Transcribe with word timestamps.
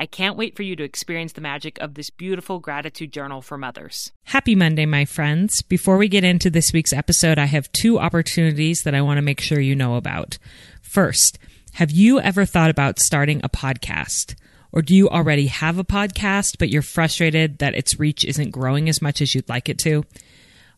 I 0.00 0.06
can't 0.06 0.38
wait 0.38 0.56
for 0.56 0.62
you 0.62 0.76
to 0.76 0.82
experience 0.82 1.34
the 1.34 1.42
magic 1.42 1.78
of 1.78 1.92
this 1.92 2.08
beautiful 2.08 2.58
gratitude 2.58 3.12
journal 3.12 3.42
for 3.42 3.58
mothers. 3.58 4.12
Happy 4.22 4.54
Monday, 4.54 4.86
my 4.86 5.04
friends. 5.04 5.60
Before 5.60 5.98
we 5.98 6.08
get 6.08 6.24
into 6.24 6.48
this 6.48 6.72
week's 6.72 6.94
episode, 6.94 7.38
I 7.38 7.44
have 7.44 7.70
two 7.72 7.98
opportunities 7.98 8.80
that 8.84 8.94
I 8.94 9.02
want 9.02 9.18
to 9.18 9.22
make 9.22 9.42
sure 9.42 9.60
you 9.60 9.76
know 9.76 9.96
about. 9.96 10.38
First, 10.80 11.38
have 11.74 11.90
you 11.90 12.18
ever 12.18 12.46
thought 12.46 12.70
about 12.70 12.98
starting 12.98 13.42
a 13.44 13.50
podcast? 13.50 14.36
Or 14.72 14.80
do 14.80 14.94
you 14.96 15.10
already 15.10 15.48
have 15.48 15.76
a 15.76 15.84
podcast, 15.84 16.56
but 16.58 16.70
you're 16.70 16.80
frustrated 16.80 17.58
that 17.58 17.74
its 17.74 18.00
reach 18.00 18.24
isn't 18.24 18.52
growing 18.52 18.88
as 18.88 19.02
much 19.02 19.20
as 19.20 19.34
you'd 19.34 19.50
like 19.50 19.68
it 19.68 19.78
to? 19.80 20.06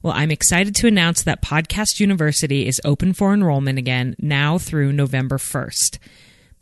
Well, 0.02 0.14
I'm 0.14 0.32
excited 0.32 0.75
to 0.75 0.88
announce 0.88 1.22
that 1.22 1.42
Podcast 1.42 2.00
University 2.00 2.66
is 2.66 2.80
open 2.84 3.12
for 3.12 3.32
enrollment 3.32 3.78
again 3.78 4.16
now 4.19 4.58
through 4.58 4.92
November 4.92 5.38
1st. 5.38 6.00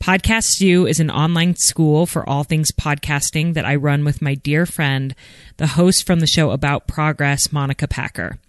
Podcast 0.01 0.61
U 0.61 0.87
is 0.87 0.99
an 0.99 1.11
online 1.11 1.55
school 1.55 2.07
for 2.07 2.27
all 2.27 2.43
things 2.43 2.71
podcasting 2.71 3.53
that 3.53 3.65
I 3.65 3.75
run 3.75 4.03
with 4.03 4.19
my 4.19 4.33
dear 4.33 4.65
friend, 4.65 5.13
the 5.57 5.67
host 5.67 6.07
from 6.07 6.21
the 6.21 6.25
show 6.25 6.49
About 6.49 6.87
Progress, 6.87 7.51
Monica 7.51 7.87
Packer. 7.87 8.39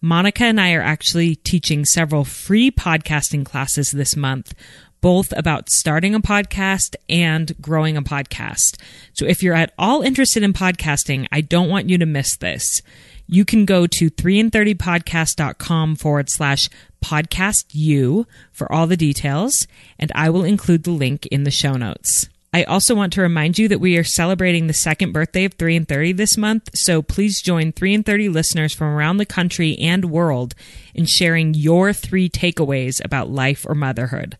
Monica 0.00 0.44
and 0.44 0.58
I 0.58 0.72
are 0.72 0.80
actually 0.80 1.36
teaching 1.36 1.84
several 1.84 2.24
free 2.24 2.70
podcasting 2.70 3.44
classes 3.44 3.90
this 3.90 4.16
month, 4.16 4.54
both 5.02 5.30
about 5.36 5.68
starting 5.68 6.14
a 6.14 6.20
podcast 6.20 6.94
and 7.06 7.54
growing 7.60 7.98
a 7.98 8.02
podcast. 8.02 8.80
So 9.12 9.26
if 9.26 9.42
you're 9.42 9.54
at 9.54 9.74
all 9.78 10.00
interested 10.00 10.42
in 10.42 10.54
podcasting, 10.54 11.26
I 11.30 11.42
don't 11.42 11.68
want 11.68 11.90
you 11.90 11.98
to 11.98 12.06
miss 12.06 12.34
this 12.38 12.80
you 13.26 13.44
can 13.44 13.64
go 13.64 13.86
to 13.86 14.10
3in30podcast.com 14.10 15.96
forward 15.96 16.28
slash 16.28 16.68
podcast 17.04 17.66
you 17.72 18.26
for 18.50 18.70
all 18.72 18.86
the 18.86 18.96
details, 18.96 19.66
and 19.98 20.10
I 20.14 20.30
will 20.30 20.44
include 20.44 20.84
the 20.84 20.90
link 20.90 21.26
in 21.26 21.44
the 21.44 21.50
show 21.50 21.74
notes. 21.74 22.28
I 22.54 22.62
also 22.62 22.94
want 22.94 23.12
to 23.14 23.20
remind 23.20 23.58
you 23.58 23.66
that 23.68 23.80
we 23.80 23.98
are 23.98 24.04
celebrating 24.04 24.68
the 24.68 24.72
second 24.72 25.12
birthday 25.12 25.44
of 25.44 25.54
3 25.54 25.74
and 25.74 25.88
30 25.88 26.12
this 26.12 26.36
month, 26.36 26.70
so 26.72 27.02
please 27.02 27.42
join 27.42 27.72
3 27.72 27.94
and 27.94 28.06
30 28.06 28.28
listeners 28.28 28.72
from 28.72 28.88
around 28.94 29.16
the 29.16 29.26
country 29.26 29.76
and 29.78 30.04
world 30.04 30.54
in 30.94 31.04
sharing 31.04 31.52
your 31.52 31.92
three 31.92 32.28
takeaways 32.28 33.04
about 33.04 33.28
life 33.28 33.66
or 33.68 33.74
motherhood. 33.74 34.38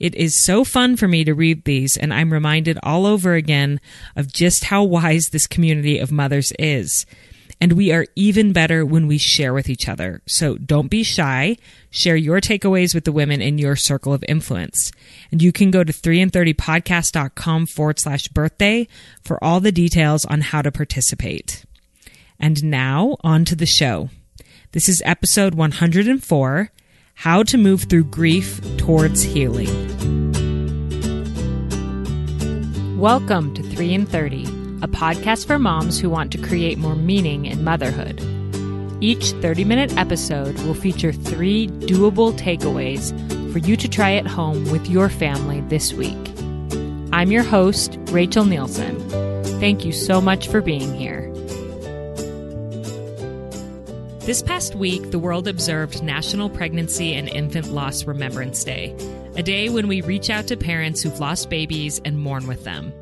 It 0.00 0.14
is 0.14 0.42
so 0.42 0.64
fun 0.64 0.96
for 0.96 1.06
me 1.06 1.24
to 1.24 1.34
read 1.34 1.64
these, 1.64 1.96
and 1.96 2.12
I'm 2.12 2.32
reminded 2.32 2.78
all 2.82 3.06
over 3.06 3.34
again 3.34 3.80
of 4.16 4.32
just 4.32 4.64
how 4.64 4.82
wise 4.82 5.28
this 5.28 5.46
community 5.46 5.98
of 5.98 6.10
mothers 6.10 6.52
is. 6.58 7.06
And 7.62 7.74
we 7.74 7.92
are 7.92 8.06
even 8.16 8.52
better 8.52 8.84
when 8.84 9.06
we 9.06 9.18
share 9.18 9.54
with 9.54 9.70
each 9.70 9.88
other. 9.88 10.20
So 10.26 10.56
don't 10.56 10.88
be 10.88 11.04
shy. 11.04 11.56
Share 11.90 12.16
your 12.16 12.40
takeaways 12.40 12.92
with 12.92 13.04
the 13.04 13.12
women 13.12 13.40
in 13.40 13.56
your 13.56 13.76
circle 13.76 14.12
of 14.12 14.24
influence. 14.26 14.90
And 15.30 15.40
you 15.40 15.52
can 15.52 15.70
go 15.70 15.84
to 15.84 15.92
3in30podcast.com 15.92 17.66
forward 17.66 18.00
slash 18.00 18.26
birthday 18.26 18.88
for 19.22 19.42
all 19.44 19.60
the 19.60 19.70
details 19.70 20.24
on 20.24 20.40
how 20.40 20.60
to 20.62 20.72
participate. 20.72 21.64
And 22.36 22.64
now 22.64 23.16
on 23.22 23.44
to 23.44 23.54
the 23.54 23.64
show. 23.64 24.10
This 24.72 24.88
is 24.88 25.00
episode 25.04 25.54
104 25.54 26.72
How 27.14 27.42
to 27.44 27.56
Move 27.56 27.84
Through 27.84 28.04
Grief 28.06 28.60
Towards 28.76 29.22
Healing. 29.22 29.68
Welcome 32.98 33.54
to 33.54 33.62
3 33.62 33.94
in 33.94 34.06
30 34.06 34.61
a 34.82 34.88
podcast 34.88 35.46
for 35.46 35.58
moms 35.60 36.00
who 36.00 36.10
want 36.10 36.32
to 36.32 36.38
create 36.38 36.76
more 36.76 36.96
meaning 36.96 37.46
in 37.46 37.62
motherhood. 37.62 38.20
Each 39.00 39.30
30 39.30 39.64
minute 39.64 39.96
episode 39.96 40.58
will 40.60 40.74
feature 40.74 41.12
three 41.12 41.68
doable 41.68 42.32
takeaways 42.36 43.12
for 43.52 43.58
you 43.58 43.76
to 43.76 43.88
try 43.88 44.14
at 44.14 44.26
home 44.26 44.70
with 44.72 44.88
your 44.88 45.08
family 45.08 45.60
this 45.62 45.92
week. 45.92 46.16
I'm 47.12 47.30
your 47.30 47.44
host, 47.44 47.96
Rachel 48.10 48.44
Nielsen. 48.44 48.98
Thank 49.60 49.84
you 49.84 49.92
so 49.92 50.20
much 50.20 50.48
for 50.48 50.60
being 50.60 50.94
here. 50.94 51.32
This 54.20 54.42
past 54.42 54.76
week, 54.76 55.10
the 55.10 55.18
world 55.18 55.46
observed 55.48 56.02
National 56.02 56.48
Pregnancy 56.48 57.14
and 57.14 57.28
Infant 57.28 57.72
Loss 57.72 58.04
Remembrance 58.04 58.62
Day, 58.62 58.96
a 59.36 59.42
day 59.42 59.68
when 59.68 59.88
we 59.88 60.00
reach 60.00 60.30
out 60.30 60.46
to 60.46 60.56
parents 60.56 61.02
who've 61.02 61.18
lost 61.20 61.50
babies 61.50 62.00
and 62.04 62.18
mourn 62.18 62.46
with 62.46 62.62
them. 62.64 62.92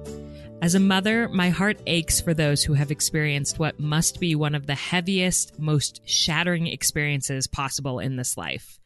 As 0.63 0.75
a 0.75 0.81
mother, 0.81 1.27
my 1.31 1.49
heart 1.49 1.81
aches 1.87 2.21
for 2.21 2.35
those 2.35 2.63
who 2.63 2.75
have 2.75 2.91
experienced 2.91 3.59
what 3.59 3.81
must 3.81 4.21
be 4.21 4.35
one 4.35 4.55
of 4.55 4.67
the 4.67 4.75
heaviest, 4.75 5.59
most 5.59 6.03
shattering 6.05 6.67
experiences 6.67 7.47
possible 7.47 7.99
in 7.99 8.17
this 8.17 8.37
life. 8.37 8.79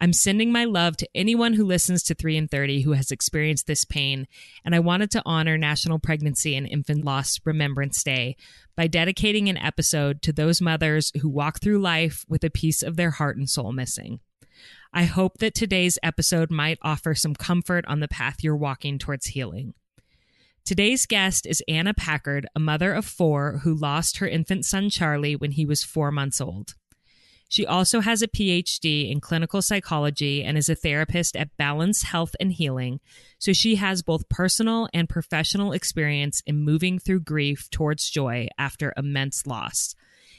I'm 0.00 0.14
sending 0.14 0.50
my 0.50 0.64
love 0.64 0.96
to 0.96 1.08
anyone 1.14 1.52
who 1.52 1.66
listens 1.66 2.02
to 2.04 2.14
3 2.14 2.38
and 2.38 2.50
30 2.50 2.80
who 2.80 2.92
has 2.92 3.10
experienced 3.10 3.66
this 3.66 3.84
pain, 3.84 4.26
and 4.64 4.74
I 4.74 4.80
wanted 4.80 5.10
to 5.10 5.22
honor 5.26 5.58
National 5.58 5.98
Pregnancy 5.98 6.56
and 6.56 6.66
Infant 6.66 7.04
Loss 7.04 7.40
Remembrance 7.44 8.02
Day 8.02 8.34
by 8.74 8.86
dedicating 8.86 9.50
an 9.50 9.58
episode 9.58 10.22
to 10.22 10.32
those 10.32 10.62
mothers 10.62 11.12
who 11.20 11.28
walk 11.28 11.60
through 11.60 11.78
life 11.78 12.24
with 12.26 12.42
a 12.42 12.48
piece 12.48 12.82
of 12.82 12.96
their 12.96 13.10
heart 13.10 13.36
and 13.36 13.50
soul 13.50 13.70
missing. 13.70 14.20
I 14.94 15.04
hope 15.04 15.38
that 15.38 15.54
today's 15.54 15.98
episode 16.02 16.50
might 16.50 16.78
offer 16.80 17.14
some 17.14 17.34
comfort 17.34 17.84
on 17.86 18.00
the 18.00 18.08
path 18.08 18.38
you're 18.42 18.56
walking 18.56 18.98
towards 18.98 19.26
healing. 19.26 19.74
Today's 20.64 21.06
guest 21.06 21.44
is 21.44 21.60
Anna 21.66 21.92
Packard, 21.92 22.46
a 22.54 22.60
mother 22.60 22.92
of 22.92 23.04
four 23.04 23.58
who 23.64 23.74
lost 23.74 24.18
her 24.18 24.28
infant 24.28 24.64
son 24.64 24.90
Charlie 24.90 25.34
when 25.34 25.50
he 25.50 25.66
was 25.66 25.82
four 25.82 26.12
months 26.12 26.40
old. 26.40 26.74
She 27.48 27.66
also 27.66 27.98
has 27.98 28.22
a 28.22 28.28
PhD 28.28 29.10
in 29.10 29.20
clinical 29.20 29.60
psychology 29.60 30.44
and 30.44 30.56
is 30.56 30.68
a 30.68 30.76
therapist 30.76 31.34
at 31.34 31.56
Balance 31.56 32.04
Health 32.04 32.36
and 32.38 32.52
Healing, 32.52 33.00
so 33.40 33.52
she 33.52 33.74
has 33.74 34.02
both 34.02 34.28
personal 34.28 34.88
and 34.94 35.08
professional 35.08 35.72
experience 35.72 36.44
in 36.46 36.64
moving 36.64 37.00
through 37.00 37.20
grief 37.20 37.68
towards 37.68 38.08
joy 38.08 38.46
after 38.56 38.94
immense 38.96 39.48
loss. 39.48 39.96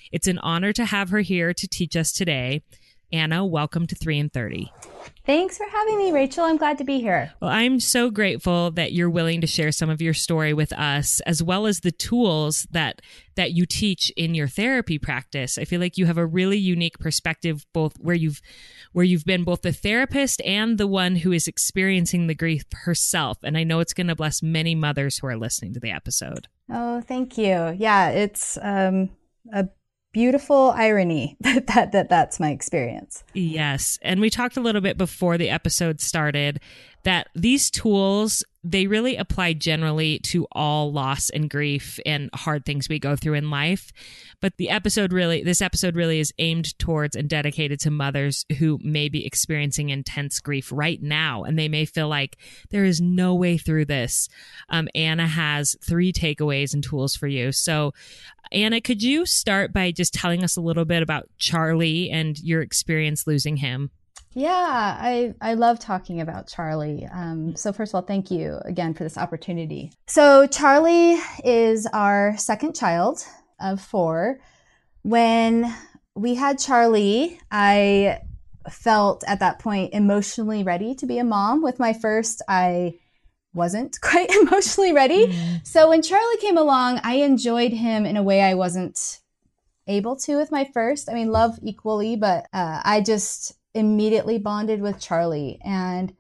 It's 0.10 0.28
an 0.28 0.40
honor 0.40 0.72
to 0.72 0.86
have 0.86 1.10
her 1.10 1.20
here 1.20 1.54
to 1.54 1.68
teach 1.68 1.98
us 1.98 2.14
today, 2.14 2.64
Anna, 3.14 3.46
welcome 3.46 3.86
to 3.86 3.94
3 3.94 4.18
in 4.18 4.30
30. 4.30 4.72
Thanks 5.24 5.58
for 5.58 5.68
having 5.72 6.00
me, 6.00 6.12
Rachel. 6.12 6.46
I'm 6.46 6.58
glad 6.58 6.80
to 6.80 6.84
be 6.84 7.00
here. 7.00 7.32
Well, 7.40 7.52
I'm 7.52 7.80
so 7.80 8.10
grateful 8.10 8.72
that 8.72 8.92
you're 8.92 9.10
willing 9.10 9.40
to 9.42 9.48
share 9.48 9.72
some 9.72 9.90
of 9.90 10.02
your 10.02 10.16
story 10.16 10.52
with 10.52 10.74
us 10.74 11.22
as 11.22 11.44
well 11.44 11.68
as 11.68 11.82
the 11.82 11.92
tools 11.92 12.68
that 12.72 13.04
that 13.36 13.52
you 13.52 13.66
teach 13.66 14.12
in 14.18 14.34
your 14.34 14.48
therapy 14.48 14.98
practice. 14.98 15.58
I 15.60 15.66
feel 15.66 15.80
like 15.80 15.98
you 15.98 16.08
have 16.08 16.18
a 16.18 16.26
really 16.26 16.58
unique 16.58 16.98
perspective 16.98 17.66
both 17.72 17.96
where 18.00 18.16
you've 18.16 18.42
where 18.94 19.06
you've 19.06 19.26
been 19.26 19.44
both 19.44 19.62
the 19.62 19.72
therapist 19.72 20.42
and 20.42 20.80
the 20.80 20.88
one 20.88 21.18
who 21.18 21.32
is 21.32 21.48
experiencing 21.48 22.26
the 22.26 22.36
grief 22.36 22.64
herself. 22.74 23.38
And 23.44 23.58
I 23.58 23.64
know 23.64 23.80
it's 23.80 23.94
going 23.94 24.08
to 24.08 24.16
bless 24.16 24.42
many 24.42 24.74
mothers 24.74 25.20
who 25.20 25.28
are 25.28 25.38
listening 25.38 25.74
to 25.76 25.80
the 25.80 25.92
episode. 25.92 26.48
Oh, 26.70 27.02
thank 27.02 27.38
you. 27.38 27.76
Yeah, 27.78 28.10
it's 28.10 28.58
um 28.62 29.12
a 29.54 29.68
beautiful 30.14 30.74
irony 30.76 31.36
that, 31.42 31.68
that 31.68 31.92
that 31.92 32.10
that's 32.10 32.40
my 32.40 32.52
experience. 32.52 33.24
Yes. 33.34 34.00
And 34.02 34.22
we 34.22 34.30
talked 34.30 34.56
a 34.56 34.62
little 34.62 34.82
bit 34.82 34.98
before 34.98 35.38
the 35.38 35.50
episode 35.50 36.00
started 36.00 36.60
that 37.04 37.28
these 37.36 37.70
tools 37.70 38.44
they 38.64 38.88
really 38.88 39.18
apply 39.18 39.54
generally 39.54 40.20
to 40.20 40.48
all 40.52 40.92
loss 40.92 41.30
and 41.30 41.50
grief 41.50 42.00
and 42.06 42.30
hard 42.34 42.66
things 42.66 42.88
we 42.88 42.98
go 42.98 43.16
through 43.16 43.34
in 43.34 43.50
life. 43.50 43.92
But 44.42 44.58
the 44.58 44.70
episode 44.70 45.12
really, 45.12 45.44
this 45.44 45.62
episode 45.62 45.96
really 45.96 46.20
is 46.20 46.34
aimed 46.40 46.78
towards 46.80 47.16
and 47.16 47.30
dedicated 47.30 47.80
to 47.82 47.92
mothers 47.92 48.46
who 48.60 48.80
may 48.82 49.10
be 49.10 49.26
experiencing 49.26 49.90
intense 49.90 50.40
grief 50.40 50.72
right 50.72 51.02
now. 51.02 51.44
And 51.44 51.60
they 51.60 51.68
may 51.68 51.84
feel 51.86 52.08
like 52.08 52.38
there 52.70 52.86
is 52.86 53.02
no 53.02 53.36
way 53.36 53.58
through 53.58 53.86
this. 53.86 54.30
Um, 54.70 54.88
Anna 54.96 55.28
has 55.28 55.76
three 55.84 56.14
takeaways 56.14 56.74
and 56.74 56.84
tools 56.84 57.16
for 57.16 57.28
you. 57.28 57.52
So, 57.52 57.94
Anna, 58.52 58.80
could 58.80 59.04
you 59.04 59.26
start 59.26 59.74
by 59.74 59.92
just 59.92 60.14
telling 60.14 60.44
us 60.44 60.56
a 60.56 60.62
little 60.62 60.86
bit 60.86 61.02
about 61.02 61.30
Charlie 61.38 62.10
and 62.10 62.40
your 62.40 62.62
experience 62.62 63.28
losing 63.28 63.58
him? 63.58 63.90
Yeah, 64.36 64.98
I, 65.00 65.36
I 65.42 65.54
love 65.54 65.80
talking 65.80 66.20
about 66.22 66.48
Charlie. 66.48 67.08
Um, 67.12 67.56
so, 67.56 67.72
first 67.72 67.92
of 67.92 67.96
all, 67.96 68.02
thank 68.02 68.32
you 68.32 68.60
again 68.66 68.94
for 68.94 69.04
this 69.04 69.18
opportunity. 69.18 69.92
So, 70.08 70.48
Charlie 70.48 71.20
is 71.44 71.86
our 71.88 72.36
second 72.38 72.76
child 72.76 73.26
of 73.60 73.80
four. 73.80 74.40
When 75.04 75.74
we 76.16 76.36
had 76.36 76.58
Charlie, 76.58 77.40
I 77.52 78.22
felt 78.70 79.24
at 79.28 79.40
that 79.40 79.60
point 79.60 79.94
emotionally 79.94 80.64
ready 80.64 80.96
to 80.96 81.06
be 81.06 81.20
a 81.20 81.24
mom. 81.24 81.62
With 81.62 81.80
my 81.80 81.94
first, 81.94 82.42
I 82.48 83.00
wasn't 83.54 84.00
quite 84.02 84.32
emotionally 84.32 84.94
ready. 84.94 85.28
Mm. 85.28 85.68
So, 85.68 85.90
when 85.90 86.02
Charlie 86.02 86.38
came 86.38 86.58
along, 86.58 87.02
I 87.04 87.16
enjoyed 87.18 87.74
him 87.74 88.06
in 88.06 88.18
a 88.18 88.24
way 88.24 88.42
I 88.42 88.56
wasn't 88.56 89.20
able 89.86 90.16
to 90.16 90.38
with 90.38 90.52
my 90.52 90.64
first. 90.74 91.10
I 91.10 91.14
mean, 91.14 91.32
love 91.32 91.60
equally, 91.62 92.16
but 92.16 92.48
uh, 92.54 92.82
I 92.84 93.02
just 93.02 93.54
immediately 93.74 94.38
bonded 94.38 94.82
with 94.82 95.00
Charlie, 95.00 95.60
and 95.64 96.16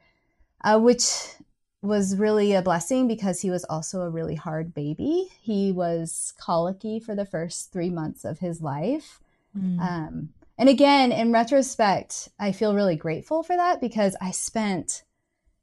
uh, 0.63 0.79
which 0.79 1.35
was 1.81 2.15
really 2.15 2.53
a 2.53 2.61
blessing 2.61 3.07
because 3.07 3.41
he 3.41 3.49
was 3.49 3.65
also 3.65 4.01
a 4.01 4.09
really 4.09 4.35
hard 4.35 4.73
baby. 4.73 5.27
He 5.41 5.71
was 5.71 6.33
colicky 6.39 6.99
for 6.99 7.13
the 7.13 7.25
first 7.25 7.73
three 7.73 7.89
months 7.89 8.23
of 8.23 8.39
his 8.39 8.61
life. 8.61 9.19
Mm. 9.57 9.79
Um, 9.79 10.29
and 10.57 10.69
again, 10.69 11.11
in 11.11 11.33
retrospect, 11.33 12.29
I 12.39 12.53
feel 12.53 12.73
really 12.73 12.95
grateful 12.95 13.43
for 13.43 13.57
that 13.57 13.81
because 13.81 14.15
I 14.21 14.31
spent 14.31 15.03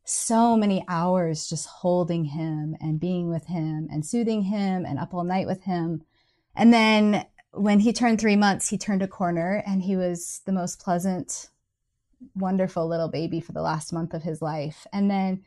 so 0.04 0.56
many 0.56 0.84
hours 0.88 1.48
just 1.48 1.66
holding 1.66 2.24
him 2.26 2.76
and 2.80 3.00
being 3.00 3.30
with 3.30 3.46
him 3.46 3.88
and 3.90 4.04
soothing 4.04 4.42
him 4.42 4.84
and 4.84 4.98
up 4.98 5.14
all 5.14 5.24
night 5.24 5.46
with 5.46 5.62
him. 5.62 6.02
And 6.54 6.72
then 6.72 7.24
when 7.52 7.80
he 7.80 7.92
turned 7.92 8.20
three 8.20 8.36
months, 8.36 8.68
he 8.68 8.76
turned 8.76 9.02
a 9.02 9.08
corner 9.08 9.62
and 9.66 9.82
he 9.82 9.96
was 9.96 10.42
the 10.44 10.52
most 10.52 10.80
pleasant 10.80 11.48
wonderful 12.34 12.86
little 12.86 13.08
baby 13.08 13.40
for 13.40 13.52
the 13.52 13.62
last 13.62 13.92
month 13.92 14.14
of 14.14 14.22
his 14.22 14.42
life. 14.42 14.86
And 14.92 15.10
then 15.10 15.42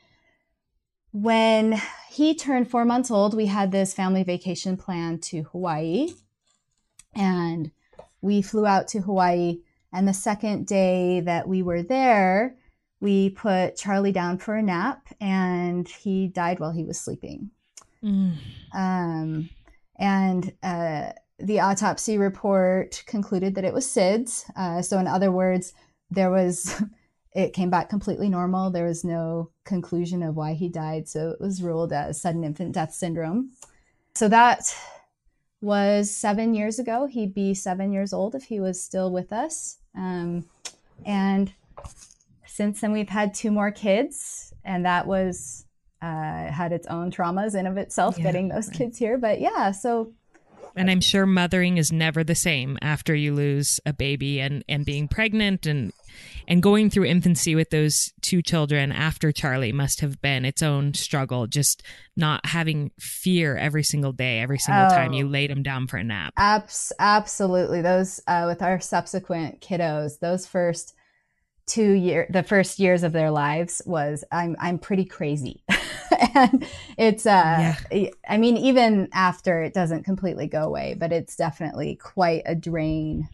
when 1.12 1.80
he 2.10 2.34
turned 2.34 2.70
four 2.70 2.86
months 2.86 3.12
old, 3.12 3.36
we 3.36 3.46
had 3.46 3.72
this 3.72 3.94
family 3.94 4.24
vacation 4.24 4.78
plan 4.78 5.20
to 5.20 5.44
Hawaii. 5.44 6.10
And 7.16 7.72
we 8.22 8.42
flew 8.42 8.66
out 8.66 8.88
to 8.90 9.02
Hawaii. 9.02 9.60
And 9.92 10.08
the 10.08 10.14
second 10.14 10.66
day 10.66 11.20
that 11.20 11.48
we 11.48 11.62
were 11.62 11.84
there, 11.84 12.56
we 13.00 13.30
put 13.30 13.76
Charlie 13.76 14.12
down 14.12 14.38
for 14.40 14.56
a 14.56 14.64
nap 14.64 15.08
and 15.20 15.88
he 15.88 16.28
died 16.28 16.60
while 16.60 16.72
he 16.72 16.86
was 16.86 17.00
sleeping. 17.00 17.52
Mm. 18.04 18.38
Um, 18.74 19.50
and 20.00 20.52
uh, 20.64 21.12
the 21.38 21.60
autopsy 21.60 22.18
report 22.18 23.04
concluded 23.06 23.56
that 23.56 23.66
it 23.66 23.74
was 23.74 23.86
SIDS. 23.86 24.50
Uh, 24.56 24.82
so, 24.82 24.98
in 25.00 25.08
other 25.08 25.32
words, 25.32 25.74
there 26.14 26.32
was 26.32 26.82
it 27.34 27.54
came 27.54 27.70
back 27.70 27.90
completely 27.90 28.30
normal. 28.30 28.70
There 28.70 28.86
was 28.86 29.04
no 29.04 29.50
conclusion 29.66 30.22
of 30.24 30.36
why 30.36 30.54
he 30.54 30.70
died, 30.70 31.08
so 31.08 31.32
it 31.32 31.42
was 31.42 31.64
ruled 31.64 31.92
as 31.92 32.22
sudden 32.22 32.44
infant 32.44 32.74
death 32.74 32.94
syndrome. 32.94 33.52
So 34.16 34.28
that 34.30 34.76
was 35.62 36.12
seven 36.12 36.54
years 36.54 36.78
ago. 36.78 37.08
He'd 37.08 37.34
be 37.34 37.54
seven 37.54 37.92
years 37.92 38.14
old 38.14 38.36
if 38.36 38.44
he 38.44 38.60
was 38.60 38.82
still 38.82 39.12
with 39.12 39.34
us. 39.34 39.78
Um, 39.96 40.46
and 41.06 41.52
since 42.46 42.82
then, 42.82 42.92
we've 42.92 43.10
had 43.10 43.34
two 43.34 43.50
more 43.50 43.72
kids, 43.72 44.54
and 44.64 44.86
that 44.86 45.08
was 45.08 45.66
uh, 46.02 46.52
had 46.52 46.72
its 46.72 46.86
own 46.88 47.10
traumas 47.10 47.58
in 47.58 47.66
of 47.66 47.78
itself 47.78 48.18
yeah, 48.18 48.26
getting 48.26 48.50
those 48.50 48.68
right. 48.68 48.78
kids 48.78 48.98
here. 48.98 49.18
But 49.18 49.40
yeah, 49.42 49.72
so 49.72 50.14
and 50.76 50.90
I'm 50.90 51.02
sure 51.02 51.26
mothering 51.26 51.78
is 51.78 51.92
never 51.92 52.24
the 52.24 52.36
same 52.36 52.78
after 52.82 53.14
you 53.14 53.34
lose 53.34 53.80
a 53.86 53.94
baby 53.94 54.40
and 54.40 54.64
and 54.68 54.86
being 54.86 55.08
pregnant 55.08 55.66
and 55.66 55.94
and 56.48 56.62
going 56.62 56.90
through 56.90 57.06
infancy 57.06 57.56
with 57.56 57.70
those 57.70 58.12
two 58.22 58.42
children 58.42 58.92
after 58.92 59.32
Charlie 59.32 59.72
must 59.72 60.02
have 60.02 60.22
been 60.22 60.46
its 60.46 60.62
own 60.62 60.94
struggle 60.94 61.48
just 61.48 61.84
not 62.16 62.46
having 62.46 62.92
fear 63.00 63.58
every 63.58 63.84
single 63.84 64.12
day 64.12 64.40
every 64.40 64.60
single 64.60 64.86
oh, 64.86 64.90
time 64.90 65.14
you 65.14 65.28
laid 65.28 65.50
them 65.50 65.64
down 65.64 65.88
for 65.88 65.98
a 65.98 66.04
nap. 66.04 66.34
Abs- 66.38 66.94
absolutely. 67.00 67.82
Those 67.82 68.22
uh, 68.28 68.46
with 68.48 68.62
our 68.62 68.80
subsequent 68.80 69.62
kiddos, 69.62 70.20
those 70.20 70.46
first 70.46 70.96
two 71.66 71.92
year 71.92 72.28
the 72.30 72.44
first 72.44 72.80
years 72.80 73.04
of 73.04 73.14
their 73.14 73.32
lives 73.32 73.82
was 73.86 74.24
I'm 74.32 74.56
I'm 74.60 74.80
pretty 74.80 75.06
crazy. 75.06 75.64
and 76.36 76.66
it's 76.98 77.26
uh 77.26 77.76
yeah. 77.92 78.10
I 78.28 78.38
mean 78.38 78.58
even 78.58 79.10
after 79.14 79.64
it 79.64 79.74
doesn't 79.74 80.04
completely 80.04 80.48
go 80.48 80.64
away, 80.64 80.96
but 80.98 81.12
it's 81.12 81.36
definitely 81.36 81.96
quite 81.96 82.44
a 82.46 82.56
drain 82.56 83.30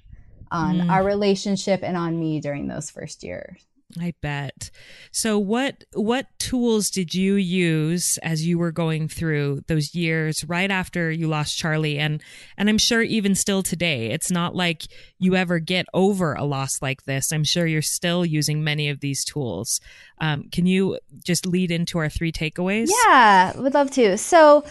on 0.52 0.78
mm. 0.78 0.90
our 0.90 1.04
relationship 1.04 1.82
and 1.84 1.96
on 1.96 2.20
me 2.20 2.40
during 2.40 2.68
those 2.68 2.90
first 2.90 3.24
years. 3.24 3.69
I 4.00 4.14
bet. 4.22 4.70
So 5.12 5.40
what 5.40 5.84
what 5.94 6.28
tools 6.38 6.92
did 6.92 7.16
you 7.16 7.36
use 7.36 8.20
as 8.20 8.46
you 8.46 8.60
were 8.60 8.72
going 8.72 9.08
through 9.08 9.62
those 9.68 9.96
years 9.96 10.44
right 10.46 10.70
after 10.70 11.10
you 11.10 11.28
lost 11.28 11.58
Charlie 11.58 11.98
and 11.98 12.22
and 12.56 12.70
I'm 12.70 12.78
sure 12.78 13.02
even 13.02 13.34
still 13.34 13.64
today 13.64 14.12
it's 14.12 14.30
not 14.30 14.56
like 14.56 14.84
you 15.18 15.36
ever 15.36 15.58
get 15.58 15.88
over 15.94 16.36
a 16.36 16.44
loss 16.44 16.82
like 16.84 17.06
this. 17.06 17.32
I'm 17.32 17.44
sure 17.44 17.66
you're 17.66 17.82
still 17.82 18.26
using 18.26 18.64
many 18.64 18.90
of 18.90 19.00
these 19.00 19.26
tools. 19.26 19.82
Um, 20.20 20.50
can 20.52 20.68
you 20.68 21.00
just 21.24 21.48
lead 21.48 21.72
into 21.72 21.98
our 21.98 22.10
three 22.10 22.32
takeaways? 22.32 22.90
Yeah, 23.06 23.58
would 23.60 23.74
love 23.74 23.90
to. 23.92 24.18
So 24.20 24.66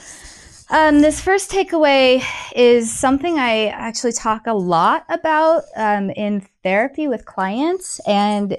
um, 0.71 1.00
this 1.00 1.21
first 1.21 1.50
takeaway 1.50 2.23
is 2.55 2.93
something 2.93 3.38
I 3.38 3.67
actually 3.69 4.12
talk 4.12 4.47
a 4.47 4.53
lot 4.53 5.06
about 5.09 5.64
um, 5.75 6.11
in 6.11 6.47
therapy 6.62 7.09
with 7.09 7.25
clients, 7.25 8.00
and 8.00 8.59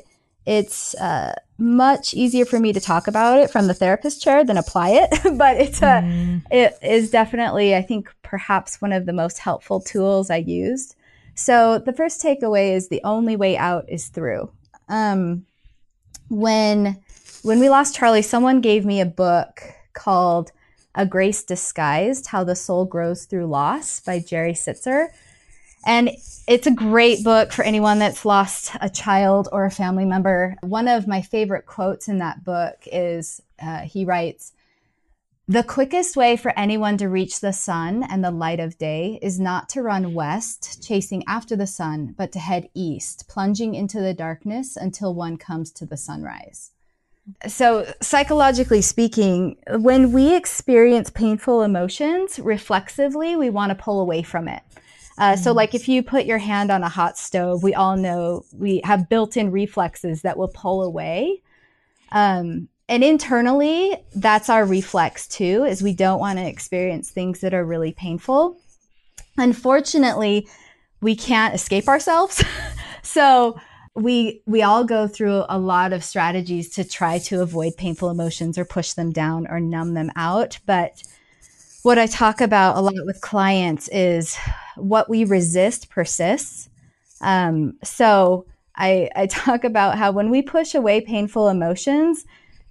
it's 0.49 0.95
uh, 0.95 1.35
much 1.59 2.15
easier 2.15 2.43
for 2.43 2.59
me 2.59 2.73
to 2.73 2.79
talk 2.79 3.07
about 3.07 3.37
it 3.37 3.51
from 3.51 3.67
the 3.67 3.73
therapist 3.75 4.19
chair 4.19 4.43
than 4.43 4.57
apply 4.57 4.89
it. 4.89 5.11
but 5.37 5.57
it's 5.57 5.83
uh, 5.83 6.01
mm. 6.01 6.41
it 6.49 6.75
is 6.81 7.11
definitely, 7.11 7.75
I 7.75 7.83
think, 7.83 8.09
perhaps 8.23 8.81
one 8.81 8.91
of 8.91 9.05
the 9.05 9.13
most 9.13 9.37
helpful 9.37 9.79
tools 9.79 10.31
I 10.31 10.37
used. 10.37 10.95
So 11.35 11.77
the 11.77 11.93
first 11.93 12.19
takeaway 12.19 12.73
is 12.73 12.89
the 12.89 13.01
only 13.03 13.35
way 13.35 13.57
out 13.57 13.85
is 13.87 14.07
through. 14.07 14.49
Um, 14.87 15.45
when 16.29 16.99
when 17.43 17.59
we 17.59 17.69
lost 17.69 17.95
Charlie, 17.95 18.23
someone 18.23 18.59
gave 18.59 18.87
me 18.87 19.01
a 19.01 19.05
book 19.05 19.61
called 19.93 20.51
A 20.95 21.05
Grace 21.05 21.43
Disguised: 21.43 22.25
How 22.25 22.43
the 22.43 22.55
Soul 22.55 22.85
Grows 22.85 23.25
Through 23.25 23.45
Loss 23.45 23.99
by 23.99 24.17
Jerry 24.17 24.53
Sittser. 24.53 25.09
And 25.85 26.11
it's 26.47 26.67
a 26.67 26.71
great 26.71 27.23
book 27.23 27.51
for 27.51 27.63
anyone 27.63 27.99
that's 27.99 28.25
lost 28.25 28.71
a 28.81 28.89
child 28.89 29.47
or 29.51 29.65
a 29.65 29.71
family 29.71 30.05
member. 30.05 30.55
One 30.61 30.87
of 30.87 31.07
my 31.07 31.21
favorite 31.21 31.65
quotes 31.65 32.07
in 32.07 32.19
that 32.19 32.43
book 32.43 32.75
is 32.85 33.41
uh, 33.61 33.79
he 33.79 34.05
writes, 34.05 34.53
the 35.49 35.63
quickest 35.63 36.15
way 36.15 36.37
for 36.37 36.53
anyone 36.55 36.95
to 36.97 37.09
reach 37.09 37.39
the 37.39 37.53
sun 37.53 38.03
and 38.07 38.23
the 38.23 38.29
light 38.29 38.59
of 38.59 38.77
day 38.77 39.17
is 39.19 39.39
not 39.39 39.67
to 39.69 39.81
run 39.81 40.13
west, 40.13 40.83
chasing 40.83 41.23
after 41.27 41.55
the 41.55 41.65
sun, 41.65 42.13
but 42.15 42.31
to 42.33 42.39
head 42.39 42.69
east, 42.75 43.27
plunging 43.27 43.73
into 43.73 43.99
the 43.99 44.13
darkness 44.13 44.77
until 44.77 45.15
one 45.15 45.37
comes 45.37 45.71
to 45.71 45.87
the 45.87 45.97
sunrise. 45.97 46.69
So, 47.47 47.91
psychologically 47.99 48.83
speaking, 48.83 49.57
when 49.67 50.11
we 50.11 50.35
experience 50.35 51.09
painful 51.09 51.63
emotions, 51.63 52.37
reflexively, 52.37 53.35
we 53.35 53.49
want 53.49 53.71
to 53.71 53.83
pull 53.83 54.01
away 54.01 54.21
from 54.21 54.47
it. 54.47 54.61
Uh, 55.19 55.35
so, 55.35 55.51
like 55.51 55.75
if 55.75 55.89
you 55.89 56.01
put 56.01 56.25
your 56.25 56.37
hand 56.37 56.71
on 56.71 56.81
a 56.81 56.89
hot 56.89 57.17
stove, 57.17 57.61
we 57.61 57.73
all 57.73 57.97
know 57.97 58.45
we 58.53 58.81
have 58.85 59.09
built 59.09 59.35
in 59.35 59.51
reflexes 59.51 60.21
that 60.21 60.37
will 60.37 60.47
pull 60.47 60.81
away. 60.81 61.41
Um, 62.13 62.69
and 62.87 63.03
internally, 63.03 63.97
that's 64.15 64.49
our 64.49 64.65
reflex 64.65 65.27
too, 65.27 65.65
is 65.65 65.83
we 65.83 65.93
don't 65.93 66.19
want 66.19 66.39
to 66.39 66.47
experience 66.47 67.11
things 67.11 67.41
that 67.41 67.53
are 67.53 67.65
really 67.65 67.91
painful. 67.91 68.57
Unfortunately, 69.37 70.47
we 71.01 71.15
can't 71.15 71.53
escape 71.53 71.89
ourselves. 71.89 72.43
so, 73.03 73.59
we 73.95 74.41
we 74.45 74.61
all 74.61 74.85
go 74.85 75.05
through 75.05 75.43
a 75.49 75.59
lot 75.59 75.91
of 75.91 76.03
strategies 76.03 76.69
to 76.69 76.87
try 76.87 77.19
to 77.19 77.41
avoid 77.41 77.75
painful 77.75 78.09
emotions 78.09 78.57
or 78.57 78.63
push 78.63 78.93
them 78.93 79.11
down 79.11 79.47
or 79.49 79.59
numb 79.59 79.93
them 79.93 80.11
out 80.15 80.59
but 80.65 81.03
what 81.83 81.97
I 81.97 82.07
talk 82.07 82.41
about 82.41 82.77
a 82.77 82.81
lot 82.81 82.93
with 83.05 83.21
clients 83.21 83.87
is 83.89 84.37
what 84.75 85.09
we 85.09 85.25
resist 85.25 85.89
persists. 85.89 86.69
Um, 87.21 87.77
so 87.83 88.45
I, 88.75 89.09
I 89.15 89.27
talk 89.27 89.63
about 89.63 89.97
how 89.97 90.11
when 90.11 90.29
we 90.29 90.41
push 90.41 90.75
away 90.75 91.01
painful 91.01 91.49
emotions, 91.49 92.25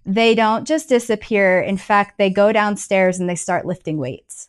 they 0.04 0.34
don't 0.34 0.66
just 0.66 0.88
disappear. 0.88 1.60
In 1.60 1.76
fact, 1.76 2.18
they 2.18 2.30
go 2.30 2.50
downstairs 2.52 3.18
and 3.18 3.28
they 3.28 3.34
start 3.34 3.66
lifting 3.66 3.98
weights. 3.98 4.48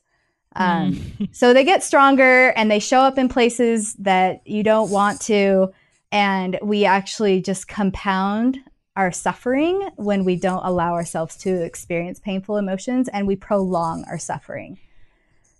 Um, 0.56 0.94
mm. 0.94 1.30
so 1.36 1.54
they 1.54 1.64
get 1.64 1.84
stronger 1.84 2.50
and 2.50 2.72
they 2.72 2.80
show 2.80 3.02
up 3.02 3.18
in 3.18 3.30
places 3.30 3.94
that 3.96 4.46
you 4.48 4.64
don't 4.64 4.90
want 4.90 5.22
to. 5.24 5.72
And 6.12 6.58
we 6.64 6.86
actually 6.86 7.42
just 7.42 7.68
compound 7.68 8.58
our 9.00 9.14
suffering 9.14 9.90
when 9.96 10.26
we 10.26 10.36
don't 10.36 10.66
allow 10.66 10.92
ourselves 10.92 11.38
to 11.38 11.64
experience 11.64 12.20
painful 12.20 12.58
emotions 12.58 13.08
and 13.08 13.26
we 13.26 13.34
prolong 13.34 14.04
our 14.10 14.18
suffering. 14.18 14.78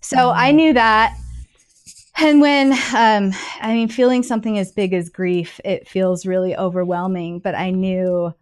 So 0.02 0.18
mm. 0.18 0.34
I 0.36 0.52
knew 0.52 0.74
that. 0.74 1.18
And 2.18 2.42
when, 2.42 2.74
um, 2.74 3.32
I 3.62 3.74
mean, 3.74 3.88
feeling 3.88 4.24
something 4.24 4.58
as 4.58 4.74
big 4.74 4.92
as 4.92 5.08
grief, 5.08 5.62
it 5.64 5.88
feels 5.88 6.26
really 6.26 6.54
overwhelming. 6.54 7.40
But 7.40 7.56
I 7.56 7.70
knew 7.70 8.34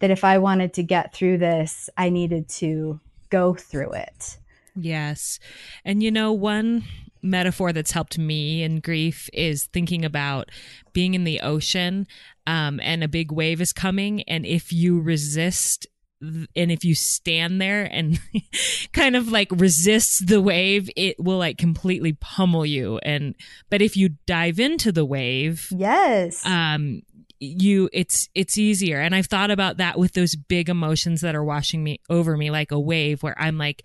that 0.00 0.10
if 0.10 0.24
I 0.24 0.36
wanted 0.36 0.74
to 0.74 0.82
get 0.82 1.14
through 1.14 1.38
this, 1.38 1.88
I 1.96 2.10
needed 2.10 2.46
to 2.60 3.00
go 3.30 3.54
through 3.54 3.92
it. 3.92 4.36
Yes. 4.76 5.40
And 5.86 6.02
you 6.02 6.10
know, 6.10 6.34
one 6.34 6.84
metaphor 7.24 7.72
that's 7.72 7.92
helped 7.92 8.18
me 8.18 8.62
in 8.62 8.80
grief 8.80 9.28
is 9.32 9.64
thinking 9.72 10.04
about 10.04 10.50
being 10.92 11.14
in 11.14 11.24
the 11.24 11.40
ocean 11.40 12.06
um, 12.46 12.78
and 12.80 13.02
a 13.02 13.08
big 13.08 13.32
wave 13.32 13.60
is 13.60 13.72
coming. 13.72 14.22
And 14.22 14.44
if 14.46 14.72
you 14.72 15.00
resist, 15.00 15.86
and 16.20 16.48
if 16.72 16.84
you 16.84 16.94
stand 16.94 17.60
there 17.60 17.84
and 17.84 18.20
kind 18.92 19.16
of 19.16 19.28
like 19.28 19.48
resist 19.50 20.26
the 20.26 20.40
wave, 20.40 20.90
it 20.96 21.16
will 21.18 21.38
like 21.38 21.58
completely 21.58 22.12
pummel 22.12 22.64
you. 22.64 22.98
And, 23.02 23.34
but 23.70 23.82
if 23.82 23.96
you 23.96 24.10
dive 24.26 24.60
into 24.60 24.92
the 24.92 25.04
wave, 25.04 25.68
yes, 25.70 26.44
um, 26.46 27.02
you 27.40 27.88
it's 27.92 28.28
it's 28.34 28.56
easier. 28.58 29.00
And 29.00 29.14
i've 29.14 29.26
thought 29.26 29.50
about 29.50 29.78
that 29.78 29.98
with 29.98 30.12
those 30.12 30.36
big 30.36 30.68
emotions 30.68 31.20
that 31.20 31.34
are 31.34 31.44
washing 31.44 31.82
me 31.82 32.00
over 32.08 32.36
me 32.36 32.50
like 32.50 32.70
a 32.70 32.80
wave 32.80 33.22
where 33.22 33.38
i'm 33.40 33.58
like 33.58 33.84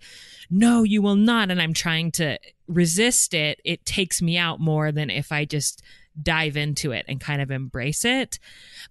no 0.50 0.82
you 0.82 1.02
will 1.02 1.16
not. 1.16 1.50
And 1.50 1.60
i'm 1.60 1.74
trying 1.74 2.10
to 2.12 2.38
resist 2.66 3.34
it. 3.34 3.60
It 3.64 3.84
takes 3.84 4.22
me 4.22 4.38
out 4.38 4.60
more 4.60 4.92
than 4.92 5.10
if 5.10 5.32
i 5.32 5.44
just 5.44 5.82
dive 6.20 6.56
into 6.56 6.92
it 6.92 7.04
and 7.08 7.20
kind 7.20 7.40
of 7.40 7.50
embrace 7.50 8.04
it. 8.04 8.38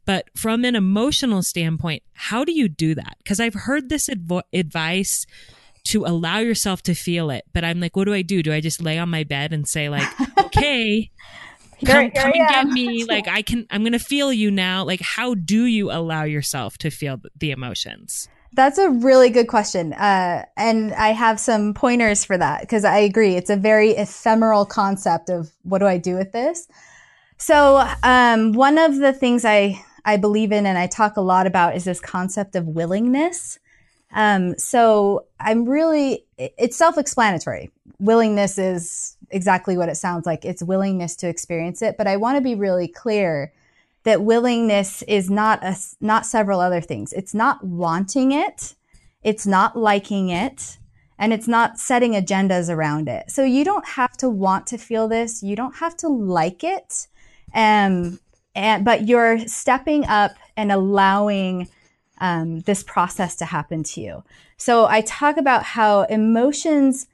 But 0.05 0.29
from 0.35 0.63
an 0.65 0.75
emotional 0.75 1.43
standpoint 1.43 2.03
how 2.13 2.43
do 2.43 2.51
you 2.51 2.67
do 2.69 2.95
that? 2.95 3.17
Because 3.19 3.39
i've 3.39 3.53
heard 3.53 3.89
this 3.89 4.07
advo- 4.09 4.43
advice 4.53 5.25
to 5.85 6.05
allow 6.05 6.39
yourself 6.39 6.83
to 6.83 6.93
feel 6.93 7.29
it 7.29 7.45
but 7.53 7.63
i'm 7.63 7.79
like 7.79 7.95
what 7.95 8.03
do 8.05 8.13
i 8.13 8.21
do? 8.21 8.43
Do 8.43 8.53
i 8.53 8.59
just 8.59 8.81
lay 8.81 8.97
on 8.97 9.09
my 9.09 9.23
bed 9.23 9.53
and 9.53 9.67
say 9.67 9.89
like 9.89 10.07
okay 10.39 11.09
come, 11.85 12.11
come 12.11 12.31
and 12.33 12.49
get 12.49 12.67
me 12.67 13.05
like 13.05 13.27
i 13.27 13.41
can 13.41 13.65
i'm 13.69 13.83
gonna 13.83 13.99
feel 13.99 14.31
you 14.33 14.51
now. 14.51 14.83
Like 14.83 15.01
how 15.01 15.35
do 15.35 15.65
you 15.65 15.91
allow 15.91 16.23
yourself 16.23 16.77
to 16.79 16.89
feel 16.89 17.21
the 17.37 17.51
emotions? 17.51 18.29
That's 18.53 18.77
a 18.79 18.89
really 18.89 19.29
good 19.29 19.47
question 19.47 19.93
uh, 19.93 20.45
and 20.57 20.93
i 20.93 21.09
have 21.09 21.39
some 21.39 21.73
pointers 21.73 22.25
for 22.25 22.37
that 22.37 22.61
because 22.61 22.83
i 22.83 22.97
agree 22.97 23.35
it's 23.35 23.49
a 23.49 23.55
very 23.55 23.91
ephemeral 23.91 24.65
concept 24.65 25.29
of 25.29 25.51
what 25.63 25.79
do 25.79 25.85
i 25.85 25.97
do 25.97 26.15
with 26.15 26.31
this? 26.31 26.67
So 27.37 27.87
um, 28.03 28.51
one 28.51 28.77
of 28.77 28.97
the 28.97 29.13
things 29.13 29.45
i 29.45 29.81
i 30.05 30.17
believe 30.17 30.51
in 30.51 30.65
and 30.65 30.77
i 30.77 30.87
talk 30.87 31.17
a 31.17 31.21
lot 31.21 31.47
about 31.47 31.75
is 31.75 31.85
this 31.85 31.99
concept 31.99 32.55
of 32.55 32.65
willingness 32.67 33.59
um, 34.13 34.57
so 34.57 35.25
i'm 35.39 35.65
really 35.65 36.25
it's 36.37 36.77
self-explanatory 36.77 37.71
willingness 37.99 38.57
is 38.57 39.17
exactly 39.31 39.77
what 39.77 39.89
it 39.89 39.95
sounds 39.95 40.25
like. 40.25 40.45
It's 40.45 40.63
willingness 40.63 41.15
to 41.17 41.27
experience 41.27 41.81
it. 41.81 41.97
But 41.97 42.07
I 42.07 42.17
want 42.17 42.37
to 42.37 42.41
be 42.41 42.55
really 42.55 42.87
clear 42.87 43.53
that 44.03 44.23
willingness 44.23 45.01
is 45.03 45.29
not 45.29 45.63
a, 45.63 45.75
not 45.99 46.25
several 46.25 46.59
other 46.59 46.81
things. 46.81 47.13
It's 47.13 47.33
not 47.33 47.63
wanting 47.63 48.31
it. 48.31 48.75
It's 49.23 49.45
not 49.45 49.77
liking 49.77 50.29
it. 50.29 50.77
And 51.17 51.33
it's 51.33 51.49
not 51.49 51.77
setting 51.77 52.13
agendas 52.13 52.73
around 52.73 53.09
it. 53.09 53.29
So 53.29 53.43
you 53.43 53.65
don't 53.65 53.85
have 53.85 54.15
to 54.17 54.29
want 54.29 54.67
to 54.67 54.77
feel 54.77 55.09
this. 55.09 55.43
You 55.43 55.55
don't 55.57 55.75
have 55.75 55.97
to 55.97 56.07
like 56.07 56.63
it. 56.63 57.07
Um, 57.53 58.19
and, 58.55 58.85
but 58.85 59.05
you're 59.07 59.39
stepping 59.39 60.05
up 60.05 60.31
and 60.55 60.71
allowing 60.71 61.67
um, 62.19 62.59
this 62.61 62.83
process 62.83 63.35
to 63.37 63.45
happen 63.45 63.83
to 63.83 64.01
you. 64.01 64.23
So 64.57 64.85
I 64.85 65.01
talk 65.01 65.37
about 65.37 65.63
how 65.63 66.03
emotions 66.03 67.07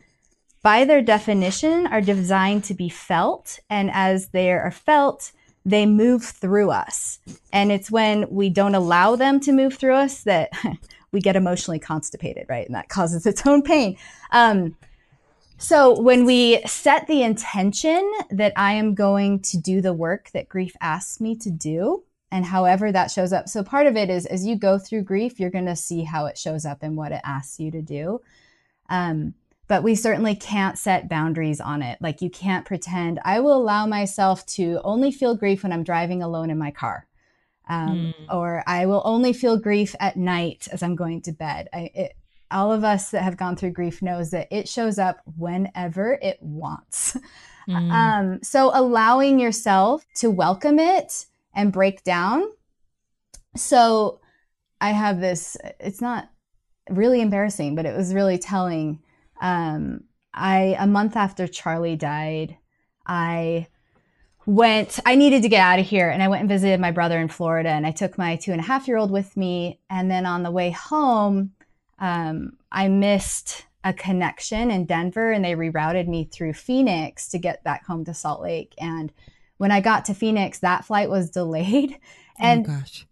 by 0.65 0.83
their 0.83 1.03
definition, 1.03 1.85
are 1.85 2.01
designed 2.01 2.63
to 2.63 2.74
be 2.74 2.89
felt. 2.89 3.59
And 3.69 3.91
as 3.93 4.29
they 4.29 4.51
are 4.51 4.71
felt, 4.71 5.31
they 5.63 5.85
move 5.85 6.24
through 6.24 6.71
us. 6.71 7.19
And 7.53 7.71
it's 7.71 7.91
when 7.91 8.27
we 8.31 8.50
don't 8.50 8.74
allow 8.74 9.15
them 9.15 9.39
to 9.41 9.51
move 9.51 9.75
through 9.75 9.93
us 9.93 10.24
that 10.24 10.50
we 11.12 11.21
get 11.21 11.35
emotionally 11.35 11.77
constipated, 11.77 12.47
right? 12.50 12.65
And 12.65 12.74
that 12.74 12.89
causes 12.89 13.27
its 13.27 13.45
own 13.45 13.62
pain. 13.62 13.95
Um, 14.31 14.75
so 15.59 16.01
when 16.01 16.25
we 16.25 16.63
set 16.65 17.05
the 17.05 17.21
intention 17.21 18.12
that 18.31 18.51
I 18.55 18.74
am 18.74 18.95
going 18.95 19.41
to 19.41 19.59
do 19.59 19.81
the 19.81 19.93
work 19.93 20.31
that 20.33 20.50
grief 20.50 20.75
asks 20.81 21.21
me 21.21 21.35
to 21.35 21.51
do, 21.51 22.04
and 22.32 22.46
however 22.46 22.91
that 22.91 23.12
shows 23.12 23.32
up. 23.32 23.48
So 23.48 23.63
part 23.63 23.88
of 23.88 23.96
it 23.96 24.10
is 24.10 24.25
as 24.25 24.46
you 24.46 24.55
go 24.55 24.77
through 24.77 25.03
grief, 25.03 25.39
you're 25.39 25.50
going 25.50 25.67
to 25.67 25.75
see 25.75 26.03
how 26.03 26.25
it 26.25 26.38
shows 26.38 26.65
up 26.65 26.79
and 26.82 26.98
what 26.98 27.12
it 27.12 27.22
asks 27.24 27.60
you 27.60 27.72
to 27.72 27.82
do. 27.82 28.22
Um, 28.89 29.34
but 29.67 29.84
we 29.84 29.96
certainly 29.96 30.36
can't 30.36 30.77
set 30.77 31.10
boundaries 31.10 31.60
on 31.60 31.82
it. 31.82 32.00
Like 32.01 32.22
you 32.22 32.29
can't 32.29 32.65
pretend 32.65 33.20
I 33.25 33.39
will 33.39 33.55
allow 33.55 33.86
myself 33.86 34.46
to 34.48 34.79
only 34.84 35.12
feel 35.12 35.36
grief 35.36 35.63
when 35.63 35.72
I'm 35.72 35.84
driving 35.84 36.22
alone 36.22 36.50
in 36.50 36.58
my 36.58 36.72
car. 36.72 37.08
Um, 37.67 38.13
mm. 38.20 38.34
Or 38.36 38.63
I 38.67 38.86
will 38.86 39.01
only 39.05 39.34
feel 39.34 39.58
grief 39.58 39.96
at 40.00 40.17
night 40.17 40.67
as 40.72 40.84
I'm 40.84 40.96
going 40.96 41.22
to 41.24 41.32
bed. 41.32 41.67
I, 41.74 41.89
it, 41.96 42.13
all 42.51 42.72
of 42.72 42.84
us 42.84 43.10
that 43.10 43.24
have 43.24 43.38
gone 43.38 43.55
through 43.55 43.72
grief 43.72 44.03
knows 44.03 44.29
that 44.32 44.48
it 44.51 44.70
shows 44.70 45.00
up 45.00 45.22
whenever 45.38 46.20
it 46.22 46.38
wants. 46.41 47.17
Mm. 47.67 47.91
Um, 47.91 48.44
so 48.44 48.70
allowing 48.72 49.39
yourself 49.39 50.05
to 50.17 50.29
welcome 50.29 50.77
it 50.77 51.25
and 51.55 51.74
break 51.74 52.03
down. 52.03 52.43
So 53.55 54.19
I 54.81 54.91
have 54.91 55.19
this, 55.19 55.57
it's 55.79 56.01
not 56.01 56.29
really 56.89 57.21
embarrassing, 57.21 57.75
but 57.75 57.85
it 57.85 57.95
was 57.95 58.13
really 58.13 58.38
telling 58.38 59.00
um, 59.41 60.03
I 60.33 60.75
a 60.77 60.85
month 60.85 61.15
after 61.15 61.47
Charlie 61.47 61.95
died, 61.95 62.57
I 63.05 63.67
went. 64.45 65.00
I 65.05 65.15
needed 65.15 65.41
to 65.43 65.50
get 65.50 65.62
out 65.62 65.79
of 65.79 65.85
here, 65.85 66.09
and 66.09 66.21
I 66.21 66.27
went 66.27 66.41
and 66.41 66.50
visited 66.50 66.79
my 66.79 66.91
brother 66.91 67.19
in 67.19 67.27
Florida. 67.27 67.69
And 67.69 67.85
I 67.85 67.91
took 67.91 68.17
my 68.17 68.35
two 68.35 68.51
and 68.51 68.62
a 68.62 68.65
half 68.65 68.88
year 68.88 68.97
old 68.97 69.12
with 69.12 69.35
me. 69.38 69.79
And 69.89 70.09
then 70.09 70.25
on 70.25 70.43
the 70.43 70.51
way 70.51 70.71
home, 70.71 71.51
um, 72.00 72.57
I 72.71 72.88
missed 72.88 73.65
a 73.83 73.93
connection 73.93 74.71
in 74.71 74.85
Denver, 74.85 75.31
and 75.31 75.43
they 75.43 75.53
rerouted 75.53 76.07
me 76.07 76.25
through 76.25 76.53
Phoenix 76.53 77.27
to 77.29 77.39
get 77.39 77.63
back 77.63 77.85
home 77.85 78.05
to 78.05 78.13
Salt 78.13 78.41
Lake. 78.41 78.74
And 78.77 79.12
when 79.65 79.72
I 79.72 79.81
got 79.81 80.05
to 80.05 80.13
Phoenix, 80.13 80.60
that 80.60 80.86
flight 80.86 81.10
was 81.10 81.31
delayed. 81.31 81.98
Oh 82.38 82.43
and 82.43 82.65
oh 82.65 82.67
gosh 82.67 83.05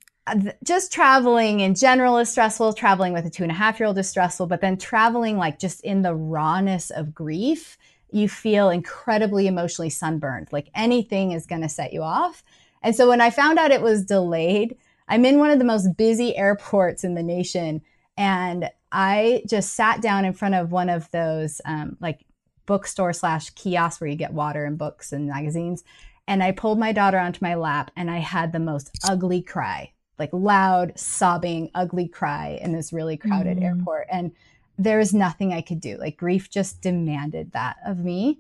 just 0.65 0.91
traveling 0.91 1.61
in 1.61 1.75
general 1.75 2.17
is 2.17 2.29
stressful. 2.29 2.73
Traveling 2.73 3.13
with 3.13 3.25
a 3.25 3.29
two 3.29 3.43
and 3.43 3.51
a 3.53 3.55
half 3.55 3.79
year 3.79 3.87
old 3.87 3.97
is 3.97 4.09
stressful, 4.09 4.47
but 4.47 4.59
then 4.59 4.75
traveling 4.77 5.37
like 5.37 5.59
just 5.59 5.79
in 5.81 6.01
the 6.01 6.13
rawness 6.13 6.89
of 6.89 7.13
grief, 7.13 7.77
you 8.11 8.27
feel 8.27 8.69
incredibly 8.69 9.47
emotionally 9.47 9.89
sunburned. 9.89 10.49
Like 10.51 10.69
anything 10.75 11.31
is 11.31 11.45
going 11.45 11.61
to 11.61 11.69
set 11.69 11.93
you 11.93 12.01
off. 12.01 12.43
And 12.81 12.93
so 12.93 13.07
when 13.07 13.21
I 13.21 13.29
found 13.29 13.59
out 13.59 13.71
it 13.71 13.81
was 13.81 14.03
delayed, 14.03 14.75
I'm 15.07 15.23
in 15.23 15.39
one 15.39 15.51
of 15.51 15.59
the 15.59 15.65
most 15.65 15.95
busy 15.95 16.35
airports 16.35 17.05
in 17.05 17.15
the 17.15 17.23
nation. 17.23 17.81
And 18.17 18.69
I 18.91 19.43
just 19.47 19.73
sat 19.73 20.01
down 20.01 20.25
in 20.25 20.33
front 20.33 20.55
of 20.55 20.71
one 20.71 20.89
of 20.89 21.09
those 21.11 21.61
um, 21.63 21.95
like 22.01 22.25
bookstore 22.65 23.13
slash 23.13 23.49
kiosks 23.51 23.99
where 23.99 24.09
you 24.09 24.15
get 24.15 24.33
water 24.33 24.65
and 24.65 24.77
books 24.77 25.11
and 25.11 25.27
magazines. 25.27 25.83
And 26.27 26.41
I 26.41 26.51
pulled 26.51 26.79
my 26.79 26.91
daughter 26.91 27.19
onto 27.19 27.43
my 27.43 27.55
lap 27.55 27.91
and 27.95 28.09
I 28.09 28.19
had 28.19 28.53
the 28.53 28.59
most 28.59 28.97
ugly 29.07 29.41
cry 29.41 29.93
like 30.19 30.29
loud, 30.31 30.97
sobbing, 30.97 31.69
ugly 31.73 32.07
cry 32.07 32.59
in 32.61 32.71
this 32.71 32.93
really 32.93 33.17
crowded 33.17 33.57
mm. 33.57 33.63
airport. 33.63 34.07
And 34.11 34.31
there 34.77 34.97
was 34.97 35.13
nothing 35.13 35.53
I 35.53 35.61
could 35.61 35.81
do. 35.81 35.97
Like 35.97 36.17
grief 36.17 36.49
just 36.49 36.81
demanded 36.81 37.51
that 37.51 37.77
of 37.85 37.99
me 37.99 38.39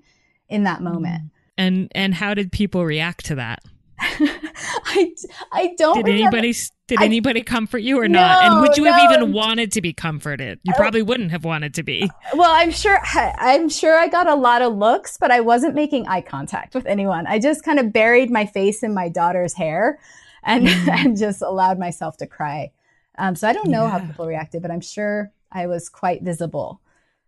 in 0.49 0.63
that 0.63 0.81
moment. 0.81 1.31
And 1.57 1.91
and 1.93 2.15
how 2.15 2.33
did 2.33 2.51
people 2.51 2.85
react 2.85 3.25
to 3.25 3.35
that? 3.35 3.63
I, 3.99 5.13
I 5.51 5.75
don't. 5.77 5.97
Did 5.97 6.05
remember. 6.05 6.37
anybody 6.37 6.53
did 6.87 6.99
I, 6.99 7.05
anybody 7.05 7.41
comfort 7.41 7.79
you 7.79 7.99
or 7.99 8.07
no, 8.07 8.19
not? 8.19 8.43
And 8.43 8.61
would 8.61 8.75
you 8.75 8.83
no. 8.83 8.91
have 8.91 9.11
even 9.11 9.31
wanted 9.31 9.71
to 9.73 9.81
be 9.81 9.93
comforted? 9.93 10.59
You 10.63 10.73
probably 10.75 11.01
wouldn't 11.01 11.31
have 11.31 11.45
wanted 11.45 11.73
to 11.75 11.83
be. 11.83 12.09
Well, 12.33 12.51
I'm 12.51 12.71
sure. 12.71 12.99
I'm 13.13 13.69
sure 13.69 13.97
I 13.97 14.07
got 14.07 14.27
a 14.27 14.35
lot 14.35 14.61
of 14.61 14.75
looks, 14.75 15.17
but 15.17 15.31
I 15.31 15.39
wasn't 15.39 15.75
making 15.75 16.07
eye 16.07 16.21
contact 16.21 16.75
with 16.75 16.85
anyone. 16.85 17.25
I 17.25 17.39
just 17.39 17.63
kind 17.63 17.79
of 17.79 17.93
buried 17.93 18.29
my 18.29 18.45
face 18.45 18.83
in 18.83 18.93
my 18.93 19.07
daughter's 19.07 19.53
hair 19.53 19.99
and, 20.43 20.67
mm. 20.67 20.87
and 21.05 21.17
just 21.17 21.41
allowed 21.41 21.79
myself 21.79 22.17
to 22.17 22.27
cry. 22.27 22.71
Um, 23.17 23.35
so 23.35 23.47
I 23.47 23.53
don't 23.53 23.69
know 23.69 23.83
yeah. 23.83 23.91
how 23.91 23.99
people 23.99 24.27
reacted, 24.27 24.61
but 24.61 24.71
I'm 24.71 24.81
sure 24.81 25.31
I 25.51 25.67
was 25.67 25.87
quite 25.87 26.23
visible. 26.23 26.81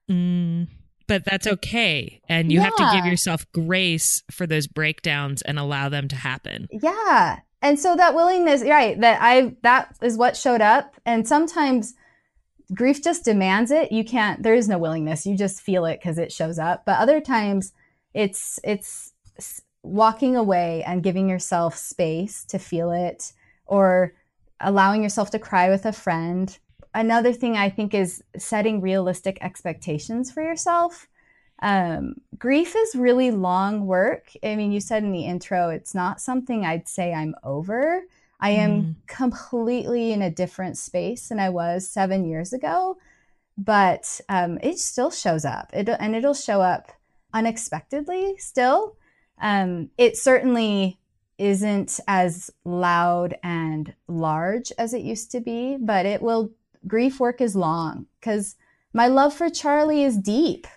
Mm, 0.09 0.67
but 1.07 1.23
that's 1.23 1.47
okay. 1.47 2.21
And 2.27 2.51
you 2.51 2.59
yeah. 2.59 2.65
have 2.65 2.75
to 2.75 2.91
give 2.93 3.05
yourself 3.05 3.45
grace 3.53 4.23
for 4.31 4.47
those 4.47 4.67
breakdowns 4.67 5.41
and 5.43 5.59
allow 5.59 5.89
them 5.89 6.07
to 6.09 6.15
happen. 6.15 6.67
Yeah. 6.71 7.39
And 7.61 7.79
so 7.79 7.95
that 7.95 8.13
willingness, 8.13 8.63
right, 8.63 8.99
that 9.01 9.19
I, 9.21 9.55
that 9.63 9.95
is 10.01 10.17
what 10.17 10.37
showed 10.37 10.61
up. 10.61 10.95
And 11.05 11.27
sometimes 11.27 11.95
grief 12.73 13.03
just 13.03 13.25
demands 13.25 13.71
it. 13.71 13.91
You 13.91 14.03
can't, 14.03 14.43
there 14.43 14.53
is 14.53 14.67
no 14.67 14.77
willingness. 14.77 15.25
You 15.25 15.37
just 15.37 15.61
feel 15.61 15.85
it 15.85 15.99
because 15.99 16.17
it 16.17 16.31
shows 16.31 16.59
up. 16.59 16.85
But 16.85 16.99
other 16.99 17.21
times 17.21 17.73
it's, 18.13 18.59
it's 18.63 19.13
walking 19.83 20.35
away 20.35 20.83
and 20.85 21.03
giving 21.03 21.29
yourself 21.29 21.77
space 21.77 22.43
to 22.45 22.59
feel 22.59 22.91
it 22.91 23.33
or 23.65 24.13
allowing 24.59 25.03
yourself 25.03 25.31
to 25.31 25.39
cry 25.39 25.69
with 25.69 25.85
a 25.85 25.91
friend. 25.91 26.57
Another 26.93 27.33
thing 27.33 27.57
I 27.57 27.69
think 27.69 27.93
is 27.93 28.23
setting 28.37 28.81
realistic 28.81 29.37
expectations 29.41 30.31
for 30.31 30.41
yourself. 30.41 31.07
Um, 31.61 32.15
grief 32.37 32.75
is 32.75 32.95
really 32.95 33.31
long 33.31 33.85
work. 33.85 34.31
I 34.43 34.55
mean, 34.55 34.71
you 34.71 34.79
said 34.79 35.03
in 35.03 35.11
the 35.11 35.25
intro, 35.25 35.69
it's 35.69 35.95
not 35.95 36.21
something 36.21 36.65
I'd 36.65 36.87
say 36.87 37.13
I'm 37.13 37.35
over. 37.43 38.03
I 38.39 38.49
am 38.51 38.81
mm. 38.81 38.95
completely 39.07 40.11
in 40.11 40.21
a 40.21 40.29
different 40.29 40.77
space 40.77 41.29
than 41.29 41.39
I 41.39 41.49
was 41.49 41.87
seven 41.87 42.25
years 42.25 42.51
ago, 42.51 42.97
but 43.57 44.19
um, 44.27 44.59
it 44.61 44.77
still 44.77 45.09
shows 45.09 45.45
up. 45.45 45.71
It, 45.73 45.89
and 45.89 46.15
it'll 46.15 46.33
show 46.33 46.61
up 46.61 46.91
unexpectedly 47.33 48.35
still. 48.37 48.97
Um, 49.41 49.89
it 49.97 50.17
certainly 50.17 50.99
isn't 51.37 51.99
as 52.07 52.49
loud 52.63 53.35
and 53.43 53.93
large 54.07 54.71
as 54.77 54.93
it 54.93 55.01
used 55.01 55.31
to 55.31 55.39
be, 55.39 55.77
but 55.79 56.05
it 56.05 56.21
will, 56.21 56.51
grief 56.87 57.19
work 57.19 57.41
is 57.41 57.55
long 57.55 58.05
because 58.19 58.55
my 58.93 59.07
love 59.07 59.33
for 59.33 59.49
Charlie 59.49 60.03
is 60.03 60.17
deep. 60.17 60.67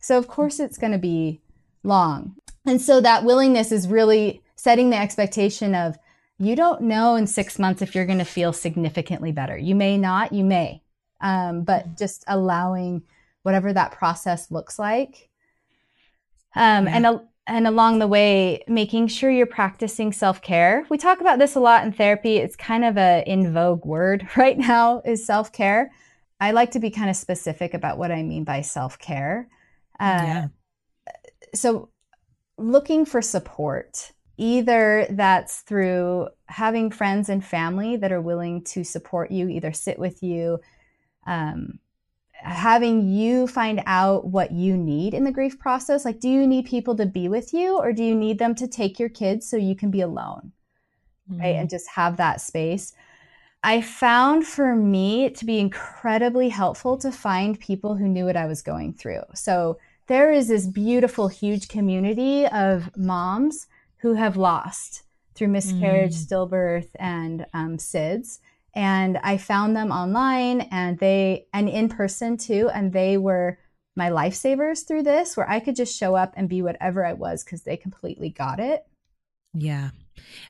So, 0.00 0.18
of 0.18 0.28
course, 0.28 0.60
it's 0.60 0.78
going 0.78 0.92
to 0.92 0.98
be 0.98 1.40
long. 1.82 2.36
And 2.66 2.80
so, 2.80 3.00
that 3.00 3.24
willingness 3.24 3.72
is 3.72 3.88
really 3.88 4.42
setting 4.56 4.90
the 4.90 4.96
expectation 4.96 5.74
of 5.74 5.96
you 6.38 6.54
don't 6.54 6.82
know 6.82 7.16
in 7.16 7.26
six 7.26 7.58
months 7.58 7.82
if 7.82 7.94
you're 7.94 8.06
going 8.06 8.18
to 8.18 8.24
feel 8.24 8.52
significantly 8.52 9.32
better. 9.32 9.56
You 9.56 9.74
may 9.74 9.98
not, 9.98 10.32
you 10.32 10.44
may, 10.44 10.82
um, 11.20 11.62
but 11.62 11.98
just 11.98 12.24
allowing 12.28 13.02
whatever 13.42 13.72
that 13.72 13.92
process 13.92 14.50
looks 14.50 14.78
like. 14.78 15.30
Um, 16.54 16.86
yeah. 16.86 16.96
And 16.96 17.20
and 17.48 17.66
along 17.66 17.98
the 17.98 18.06
way 18.06 18.62
making 18.68 19.08
sure 19.08 19.30
you're 19.30 19.46
practicing 19.46 20.12
self-care 20.12 20.86
we 20.90 20.98
talk 20.98 21.20
about 21.20 21.38
this 21.38 21.56
a 21.56 21.60
lot 21.60 21.84
in 21.84 21.92
therapy 21.92 22.36
it's 22.36 22.54
kind 22.54 22.84
of 22.84 22.96
a 22.96 23.24
in 23.26 23.52
vogue 23.52 23.84
word 23.84 24.28
right 24.36 24.58
now 24.58 25.00
is 25.04 25.26
self-care 25.26 25.90
i 26.40 26.50
like 26.50 26.70
to 26.70 26.78
be 26.78 26.90
kind 26.90 27.10
of 27.10 27.16
specific 27.16 27.74
about 27.74 27.98
what 27.98 28.12
i 28.12 28.22
mean 28.22 28.44
by 28.44 28.60
self-care 28.60 29.48
uh, 30.00 30.22
yeah. 30.24 30.46
so 31.54 31.88
looking 32.56 33.04
for 33.04 33.22
support 33.22 34.12
either 34.36 35.06
that's 35.10 35.60
through 35.62 36.28
having 36.46 36.90
friends 36.90 37.28
and 37.28 37.44
family 37.44 37.96
that 37.96 38.12
are 38.12 38.20
willing 38.20 38.62
to 38.62 38.84
support 38.84 39.30
you 39.30 39.48
either 39.48 39.72
sit 39.72 39.98
with 39.98 40.22
you 40.22 40.60
um, 41.26 41.78
having 42.40 43.08
you 43.08 43.46
find 43.46 43.82
out 43.86 44.26
what 44.26 44.52
you 44.52 44.76
need 44.76 45.12
in 45.12 45.24
the 45.24 45.32
grief 45.32 45.58
process. 45.58 46.04
Like, 46.04 46.20
do 46.20 46.28
you 46.28 46.46
need 46.46 46.66
people 46.66 46.96
to 46.96 47.06
be 47.06 47.28
with 47.28 47.52
you 47.52 47.76
or 47.76 47.92
do 47.92 48.04
you 48.04 48.14
need 48.14 48.38
them 48.38 48.54
to 48.56 48.68
take 48.68 48.98
your 48.98 49.08
kids 49.08 49.48
so 49.48 49.56
you 49.56 49.74
can 49.74 49.90
be 49.90 50.00
alone? 50.00 50.52
Mm-hmm. 51.30 51.40
Right. 51.40 51.56
And 51.56 51.68
just 51.68 51.88
have 51.88 52.16
that 52.16 52.40
space. 52.40 52.94
I 53.62 53.82
found 53.82 54.46
for 54.46 54.76
me 54.76 55.30
to 55.30 55.44
be 55.44 55.58
incredibly 55.58 56.48
helpful 56.48 56.96
to 56.98 57.10
find 57.10 57.58
people 57.58 57.96
who 57.96 58.06
knew 58.06 58.24
what 58.24 58.36
I 58.36 58.46
was 58.46 58.62
going 58.62 58.94
through. 58.94 59.22
So 59.34 59.78
there 60.08 60.32
is 60.32 60.48
this 60.48 60.66
beautiful, 60.66 61.28
huge 61.28 61.68
community 61.68 62.46
of 62.46 62.96
moms 62.96 63.66
who 63.98 64.14
have 64.14 64.36
lost 64.36 65.02
through 65.34 65.48
miscarriage, 65.48 66.14
mm. 66.14 66.26
stillbirth, 66.26 66.88
and 66.98 67.46
um, 67.54 67.76
SIDS 67.76 68.38
and 68.78 69.18
I 69.24 69.38
found 69.38 69.74
them 69.74 69.90
online 69.90 70.60
and 70.70 70.98
they 70.98 71.46
and 71.52 71.68
in 71.68 71.88
person 71.88 72.36
too 72.36 72.70
and 72.72 72.92
they 72.92 73.18
were 73.18 73.58
my 73.96 74.10
lifesavers 74.10 74.86
through 74.86 75.02
this 75.02 75.36
where 75.36 75.50
I 75.50 75.58
could 75.58 75.74
just 75.74 75.98
show 75.98 76.14
up 76.14 76.32
and 76.36 76.48
be 76.48 76.62
whatever 76.62 77.04
I 77.04 77.14
was 77.14 77.42
cuz 77.42 77.62
they 77.62 77.76
completely 77.76 78.30
got 78.30 78.60
it. 78.60 78.86
Yeah. 79.52 79.90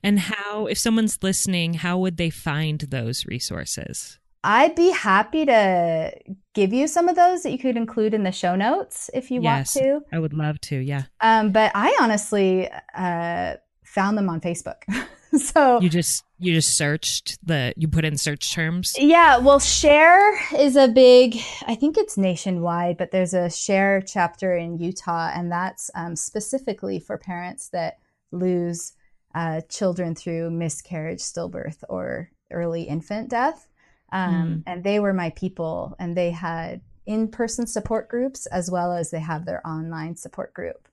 And 0.03 0.19
how 0.19 0.67
if 0.67 0.77
someone's 0.77 1.23
listening, 1.23 1.75
how 1.75 1.97
would 1.97 2.17
they 2.17 2.29
find 2.29 2.79
those 2.81 3.25
resources? 3.25 4.19
I'd 4.43 4.75
be 4.75 4.91
happy 4.91 5.45
to 5.45 6.11
give 6.53 6.71
you 6.71 6.87
some 6.87 7.09
of 7.09 7.15
those 7.15 7.43
that 7.43 7.51
you 7.51 7.57
could 7.57 7.75
include 7.75 8.13
in 8.13 8.23
the 8.23 8.31
show 8.31 8.55
notes 8.55 9.09
if 9.13 9.31
you 9.31 9.41
yes, 9.41 9.75
want 9.75 9.85
to. 9.85 10.15
I 10.15 10.19
would 10.19 10.33
love 10.33 10.61
to, 10.61 10.77
yeah. 10.77 11.03
Um, 11.19 11.51
but 11.51 11.71
I 11.75 11.97
honestly 11.99 12.69
uh, 12.95 13.55
found 13.83 14.17
them 14.17 14.29
on 14.29 14.39
Facebook. 14.39 14.83
so 15.37 15.79
you 15.79 15.89
just 15.89 16.23
you 16.39 16.53
just 16.53 16.75
searched 16.75 17.37
the 17.45 17.73
you 17.77 17.87
put 17.87 18.03
in 18.03 18.17
search 18.17 18.51
terms 18.51 18.95
yeah 18.97 19.37
well 19.37 19.59
share 19.59 20.39
is 20.55 20.75
a 20.75 20.87
big 20.87 21.37
i 21.67 21.75
think 21.75 21.97
it's 21.97 22.17
nationwide 22.17 22.97
but 22.97 23.11
there's 23.11 23.35
a 23.35 23.49
share 23.49 24.01
chapter 24.01 24.55
in 24.55 24.79
utah 24.79 25.31
and 25.35 25.51
that's 25.51 25.91
um, 25.93 26.15
specifically 26.15 26.99
for 26.99 27.17
parents 27.17 27.69
that 27.69 27.99
lose 28.31 28.93
uh, 29.35 29.61
children 29.69 30.15
through 30.15 30.49
miscarriage 30.49 31.19
stillbirth 31.19 31.83
or 31.89 32.31
early 32.51 32.83
infant 32.83 33.29
death 33.29 33.67
um, 34.11 34.33
mm. 34.33 34.63
and 34.65 34.83
they 34.83 34.99
were 34.99 35.13
my 35.13 35.29
people 35.31 35.95
and 35.99 36.15
they 36.15 36.31
had 36.31 36.81
in-person 37.05 37.67
support 37.67 38.07
groups 38.07 38.45
as 38.47 38.69
well 38.69 38.93
as 38.93 39.11
they 39.11 39.19
have 39.19 39.45
their 39.45 39.65
online 39.67 40.15
support 40.15 40.53
group. 40.53 40.87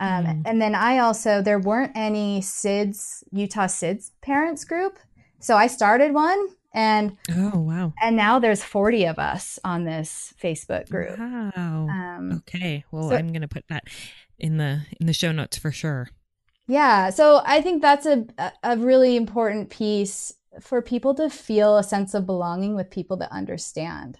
Um, 0.00 0.24
mm. 0.24 0.42
And 0.46 0.62
then 0.62 0.74
I 0.74 0.98
also, 0.98 1.42
there 1.42 1.58
weren't 1.58 1.92
any 1.96 2.40
SIDS, 2.40 3.24
Utah 3.32 3.66
SIDS 3.66 4.12
parents 4.20 4.64
group. 4.64 4.98
So 5.40 5.56
I 5.56 5.66
started 5.66 6.14
one 6.14 6.48
and 6.74 7.16
oh 7.30 7.58
wow. 7.58 7.92
and 8.00 8.14
now 8.16 8.38
there's 8.38 8.62
40 8.62 9.06
of 9.06 9.18
us 9.18 9.58
on 9.64 9.84
this 9.84 10.34
facebook 10.42 10.88
group. 10.88 11.18
Wow. 11.18 11.86
Um, 11.90 12.32
okay. 12.38 12.84
Well 12.90 13.08
so, 13.08 13.16
i'm 13.16 13.32
gonna 13.32 13.48
put 13.48 13.64
that 13.68 13.84
in 14.38 14.58
the 14.58 14.82
in 15.00 15.06
the 15.06 15.12
show 15.12 15.32
notes 15.32 15.56
for 15.56 15.72
sure. 15.72 16.10
Yeah. 16.66 17.10
So 17.10 17.40
i 17.44 17.60
think 17.60 17.82
that's 17.82 18.06
a 18.06 18.26
a 18.62 18.76
really 18.76 19.16
important 19.16 19.70
piece 19.70 20.34
for 20.60 20.82
people 20.82 21.14
to 21.14 21.30
feel 21.30 21.76
a 21.76 21.82
sense 21.82 22.14
of 22.14 22.26
belonging 22.26 22.74
with 22.74 22.90
people 22.90 23.16
that 23.18 23.32
understand 23.32 24.18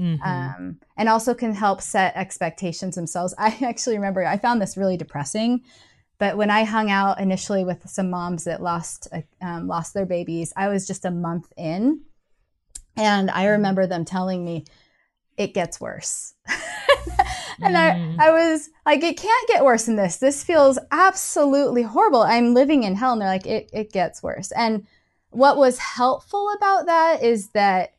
Mm-hmm. 0.00 0.22
Um, 0.22 0.80
and 0.96 1.10
also 1.10 1.34
can 1.34 1.54
help 1.54 1.82
set 1.82 2.16
expectations 2.16 2.94
themselves. 2.94 3.34
I 3.38 3.56
actually 3.62 3.96
remember 3.96 4.24
I 4.24 4.38
found 4.38 4.60
this 4.62 4.76
really 4.76 4.96
depressing, 4.96 5.62
but 6.18 6.36
when 6.36 6.50
I 6.50 6.64
hung 6.64 6.90
out 6.90 7.20
initially 7.20 7.64
with 7.64 7.88
some 7.88 8.08
moms 8.08 8.44
that 8.44 8.62
lost 8.62 9.08
uh, 9.12 9.20
um, 9.42 9.68
lost 9.68 9.92
their 9.92 10.06
babies, 10.06 10.52
I 10.56 10.68
was 10.68 10.86
just 10.86 11.04
a 11.04 11.10
month 11.10 11.52
in, 11.56 12.00
and 12.96 13.30
I 13.30 13.42
mm-hmm. 13.42 13.52
remember 13.52 13.86
them 13.86 14.06
telling 14.06 14.44
me 14.44 14.64
it 15.36 15.52
gets 15.54 15.80
worse. 15.80 16.34
and 17.62 17.74
mm. 17.74 18.16
I, 18.18 18.28
I 18.28 18.30
was 18.30 18.68
like, 18.84 19.02
it 19.02 19.16
can't 19.16 19.48
get 19.48 19.64
worse 19.64 19.86
than 19.86 19.96
this. 19.96 20.16
This 20.16 20.44
feels 20.44 20.78
absolutely 20.90 21.82
horrible. 21.82 22.22
I'm 22.22 22.52
living 22.52 22.82
in 22.82 22.94
hell. 22.94 23.12
And 23.12 23.22
they're 23.22 23.28
like, 23.28 23.46
it, 23.46 23.70
it 23.72 23.90
gets 23.90 24.22
worse. 24.22 24.52
And 24.52 24.86
what 25.30 25.56
was 25.56 25.78
helpful 25.78 26.52
about 26.56 26.86
that 26.86 27.22
is 27.22 27.48
that 27.50 27.94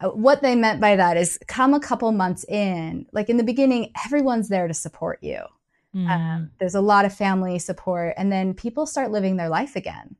uh, 0.00 0.10
what 0.10 0.42
they 0.42 0.54
meant 0.54 0.80
by 0.80 0.96
that 0.96 1.16
is 1.16 1.38
come 1.46 1.74
a 1.74 1.80
couple 1.80 2.10
months 2.12 2.44
in, 2.44 3.06
like 3.12 3.28
in 3.28 3.36
the 3.36 3.44
beginning, 3.44 3.92
everyone's 4.04 4.48
there 4.48 4.68
to 4.68 4.74
support 4.74 5.18
you. 5.22 5.40
Mm. 5.94 6.08
Um, 6.08 6.50
there's 6.58 6.74
a 6.74 6.80
lot 6.80 7.04
of 7.04 7.12
family 7.12 7.58
support, 7.58 8.14
and 8.16 8.30
then 8.30 8.54
people 8.54 8.86
start 8.86 9.10
living 9.10 9.36
their 9.36 9.48
life 9.48 9.74
again. 9.74 10.16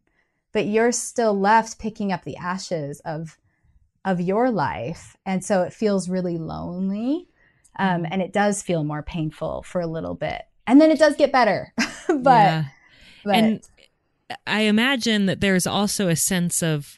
But 0.52 0.66
you're 0.66 0.92
still 0.92 1.38
left 1.38 1.78
picking 1.78 2.10
up 2.12 2.24
the 2.24 2.36
ashes 2.36 3.00
of 3.04 3.38
of 4.04 4.20
your 4.20 4.50
life, 4.50 5.16
and 5.26 5.44
so 5.44 5.62
it 5.62 5.72
feels 5.72 6.08
really 6.08 6.38
lonely, 6.38 7.28
um, 7.78 8.02
mm. 8.02 8.08
and 8.10 8.22
it 8.22 8.32
does 8.32 8.62
feel 8.62 8.82
more 8.82 9.02
painful 9.02 9.62
for 9.62 9.80
a 9.80 9.86
little 9.86 10.14
bit, 10.14 10.42
and 10.66 10.80
then 10.80 10.90
it 10.90 10.98
does 10.98 11.16
get 11.16 11.30
better. 11.30 11.72
but, 12.08 12.24
yeah. 12.24 12.64
but 13.24 13.34
and 13.34 13.68
I 14.46 14.62
imagine 14.62 15.26
that 15.26 15.40
there's 15.40 15.66
also 15.66 16.08
a 16.08 16.16
sense 16.16 16.62
of 16.62 16.96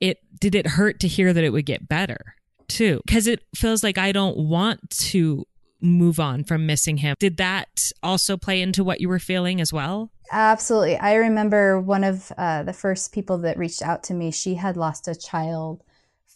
it 0.00 0.18
did 0.40 0.54
it 0.54 0.66
hurt 0.66 1.00
to 1.00 1.08
hear 1.08 1.32
that 1.32 1.44
it 1.44 1.50
would 1.50 1.66
get 1.66 1.88
better 1.88 2.34
too? 2.68 3.00
Because 3.06 3.26
it 3.26 3.42
feels 3.54 3.82
like 3.82 3.98
i 3.98 4.12
don't 4.12 4.36
want 4.36 4.90
to 4.90 5.46
move 5.80 6.18
on 6.18 6.44
from 6.44 6.66
missing 6.66 6.96
him. 6.96 7.14
Did 7.18 7.36
that 7.36 7.68
also 8.02 8.36
play 8.36 8.62
into 8.62 8.82
what 8.82 9.00
you 9.00 9.08
were 9.08 9.18
feeling 9.18 9.60
as 9.60 9.72
well? 9.72 10.10
Absolutely. 10.32 10.96
I 10.96 11.16
remember 11.16 11.78
one 11.78 12.02
of 12.02 12.32
uh, 12.38 12.62
the 12.62 12.72
first 12.72 13.12
people 13.12 13.38
that 13.38 13.58
reached 13.58 13.82
out 13.82 14.02
to 14.04 14.14
me 14.14 14.30
she 14.30 14.54
had 14.54 14.76
lost 14.76 15.06
a 15.06 15.14
child 15.14 15.82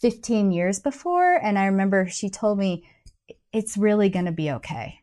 15 0.01 0.53
years 0.53 0.79
before 0.79 1.35
and 1.43 1.59
i 1.59 1.67
remember 1.67 2.07
she 2.07 2.31
told 2.31 2.57
me 2.57 2.85
it's 3.53 3.77
really 3.77 4.09
going 4.09 4.27
to 4.27 4.33
be 4.33 4.51
okay. 4.53 5.01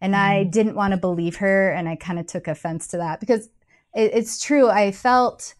And 0.00 0.14
mm. 0.14 0.18
i 0.18 0.44
didn't 0.44 0.74
want 0.74 0.92
to 0.92 0.98
believe 0.98 1.36
her 1.36 1.70
and 1.70 1.88
i 1.88 1.96
kind 1.96 2.18
of 2.18 2.26
took 2.26 2.48
offense 2.48 2.88
to 2.88 2.98
that 2.98 3.20
because 3.20 3.48
it, 3.96 4.12
it's 4.14 4.40
true 4.40 4.68
i 4.68 4.92
felt 4.92 5.54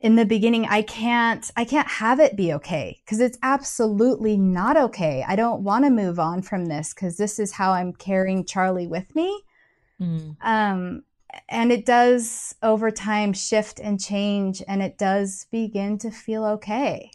in 0.00 0.16
the 0.16 0.24
beginning 0.24 0.66
i 0.66 0.80
can't 0.82 1.50
i 1.56 1.64
can't 1.64 1.88
have 1.88 2.20
it 2.20 2.36
be 2.36 2.52
okay 2.52 3.00
because 3.04 3.20
it's 3.20 3.38
absolutely 3.42 4.36
not 4.36 4.76
okay 4.76 5.24
i 5.28 5.36
don't 5.36 5.62
want 5.62 5.84
to 5.84 5.90
move 5.90 6.18
on 6.18 6.40
from 6.40 6.66
this 6.66 6.94
because 6.94 7.16
this 7.16 7.38
is 7.38 7.52
how 7.52 7.72
i'm 7.72 7.92
carrying 7.92 8.44
charlie 8.44 8.86
with 8.86 9.14
me 9.14 9.42
mm. 10.00 10.36
um, 10.40 11.02
and 11.48 11.70
it 11.70 11.84
does 11.84 12.54
over 12.62 12.90
time 12.90 13.32
shift 13.32 13.78
and 13.80 14.00
change 14.00 14.62
and 14.66 14.82
it 14.82 14.96
does 14.96 15.46
begin 15.50 15.98
to 15.98 16.10
feel 16.10 16.44
okay 16.44 17.10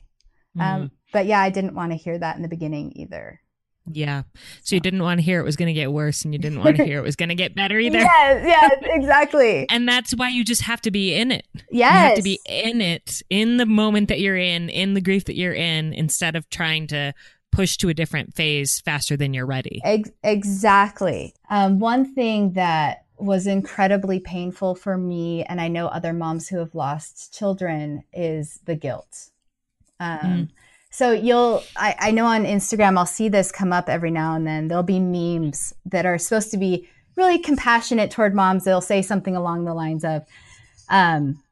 um, 0.57 0.61
mm. 0.61 0.75
um, 0.75 0.91
but 1.15 1.25
yeah, 1.27 1.39
I 1.39 1.49
didn't 1.49 1.75
want 1.75 1.93
to 1.93 1.97
hear 1.97 2.17
that 2.17 2.35
in 2.35 2.41
the 2.41 2.49
beginning 2.49 2.91
either. 2.95 3.39
Yeah. 3.91 4.23
So 4.63 4.75
you 4.75 4.79
didn't 4.79 5.03
want 5.03 5.19
to 5.19 5.23
hear 5.23 5.39
it 5.39 5.43
was 5.43 5.55
going 5.55 5.67
to 5.67 5.73
get 5.73 5.91
worse 5.91 6.23
and 6.23 6.33
you 6.33 6.39
didn't 6.39 6.59
want 6.59 6.77
to 6.77 6.85
hear 6.85 6.97
it 6.97 7.03
was 7.03 7.15
going 7.15 7.29
to 7.29 7.35
get 7.35 7.55
better 7.55 7.77
either. 7.77 7.97
yes, 7.99 8.43
yes, 8.45 8.79
exactly. 8.81 9.67
and 9.71 9.87
that's 9.87 10.11
why 10.15 10.29
you 10.29 10.43
just 10.43 10.63
have 10.63 10.81
to 10.81 10.91
be 10.91 11.13
in 11.13 11.31
it. 11.31 11.45
Yes. 11.69 11.93
You 11.93 11.99
have 11.99 12.15
to 12.15 12.23
be 12.23 12.39
in 12.47 12.81
it, 12.81 13.21
in 13.29 13.57
the 13.57 13.65
moment 13.65 14.09
that 14.09 14.19
you're 14.19 14.37
in, 14.37 14.69
in 14.69 14.95
the 14.95 15.01
grief 15.01 15.25
that 15.25 15.35
you're 15.35 15.53
in, 15.53 15.93
instead 15.93 16.35
of 16.35 16.49
trying 16.49 16.87
to 16.87 17.13
push 17.51 17.77
to 17.77 17.89
a 17.89 17.93
different 17.93 18.33
phase 18.33 18.81
faster 18.81 19.15
than 19.15 19.33
you're 19.33 19.45
ready. 19.45 19.81
Ex- 19.83 20.11
exactly. 20.23 21.33
Um, 21.49 21.79
one 21.79 22.13
thing 22.13 22.53
that 22.53 23.05
was 23.17 23.47
incredibly 23.47 24.19
painful 24.19 24.75
for 24.75 24.97
me, 24.97 25.43
and 25.43 25.61
I 25.61 25.67
know 25.69 25.87
other 25.87 26.11
moms 26.11 26.49
who 26.49 26.57
have 26.57 26.75
lost 26.75 27.33
children, 27.33 28.03
is 28.11 28.59
the 28.65 28.75
guilt. 28.75 29.29
Um, 29.99 30.19
Mm. 30.19 30.49
So 30.95 31.11
you'll, 31.11 31.61
I, 31.75 31.93
I 31.99 32.11
know 32.11 32.25
on 32.25 32.45
Instagram, 32.45 32.97
I'll 32.97 33.05
see 33.05 33.27
this 33.27 33.51
come 33.51 33.73
up 33.73 33.89
every 33.89 34.11
now 34.11 34.33
and 34.33 34.47
then. 34.47 34.69
There'll 34.69 34.81
be 34.81 35.01
memes 35.01 35.73
that 35.83 36.05
are 36.05 36.17
supposed 36.17 36.51
to 36.51 36.57
be 36.57 36.87
really 37.17 37.37
compassionate 37.37 38.11
toward 38.11 38.33
moms. 38.33 38.63
They'll 38.63 38.79
say 38.79 39.01
something 39.01 39.35
along 39.35 39.65
the 39.65 39.73
lines 39.73 40.05
of, 40.05 40.25
um, 40.87 41.43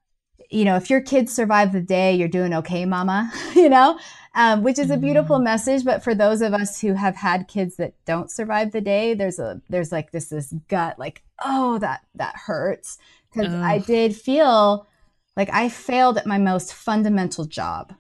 you 0.50 0.64
know, 0.64 0.78
if 0.78 0.90
your 0.90 1.02
kids 1.02 1.34
survive 1.34 1.74
the 1.74 1.82
day, 1.82 2.16
you're 2.16 2.30
doing 2.30 2.54
okay, 2.54 2.86
mama, 2.86 3.30
you 3.54 3.68
know, 3.68 4.00
um, 4.34 4.64
which 4.64 4.80
is 4.80 4.90
a 4.90 4.96
beautiful 4.96 5.40
message. 5.40 5.84
But 5.84 6.06
for 6.06 6.16
those 6.16 6.42
of 6.42 6.54
us 6.54 6.80
who 6.80 6.94
have 6.94 7.18
had 7.18 7.50
kids 7.50 7.76
that 7.76 7.96
don't 8.06 8.32
survive 8.32 8.72
the 8.72 8.80
day, 8.80 9.14
there's 9.14 9.40
a, 9.40 9.62
there's 9.68 9.92
like 9.92 10.12
this, 10.12 10.30
this 10.30 10.54
gut, 10.70 10.98
like, 10.98 11.22
oh, 11.44 11.80
that, 11.80 12.00
that 12.16 12.38
hurts. 12.38 12.98
Cause 13.36 13.52
I 13.52 13.80
did 13.80 14.16
feel 14.16 14.88
like 15.36 15.50
I 15.52 15.68
failed 15.68 16.18
at 16.18 16.26
my 16.26 16.38
most 16.38 16.74
fundamental 16.74 17.44
job 17.44 17.94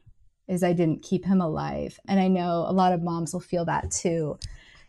is 0.47 0.63
I 0.63 0.73
didn't 0.73 1.03
keep 1.03 1.25
him 1.25 1.41
alive. 1.41 1.99
And 2.07 2.19
I 2.19 2.27
know 2.27 2.65
a 2.67 2.73
lot 2.73 2.93
of 2.93 3.01
moms 3.01 3.33
will 3.33 3.39
feel 3.39 3.65
that 3.65 3.91
too. 3.91 4.37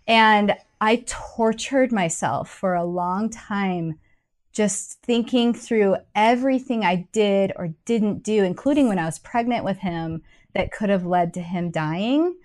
And 0.07 0.55
I 0.81 1.05
tortured 1.07 1.93
myself 1.93 2.51
for 2.51 2.75
a 2.75 2.85
long 2.85 3.31
time 3.31 3.99
just 4.53 5.01
thinking 5.03 5.53
through 5.53 5.97
everything 6.15 6.85
I 6.85 7.09
did 7.13 7.53
or 7.57 7.75
didn't 7.85 8.23
do, 8.23 8.45
including 8.45 8.89
when 8.89 8.99
I 8.99 9.07
was 9.07 9.19
pregnant 9.19 9.65
with 9.65 9.79
him, 9.79 10.23
that 10.55 10.71
could 10.71 10.89
have 10.89 11.05
led 11.05 11.35
to 11.35 11.41
him 11.41 11.71
dying. 11.71 12.37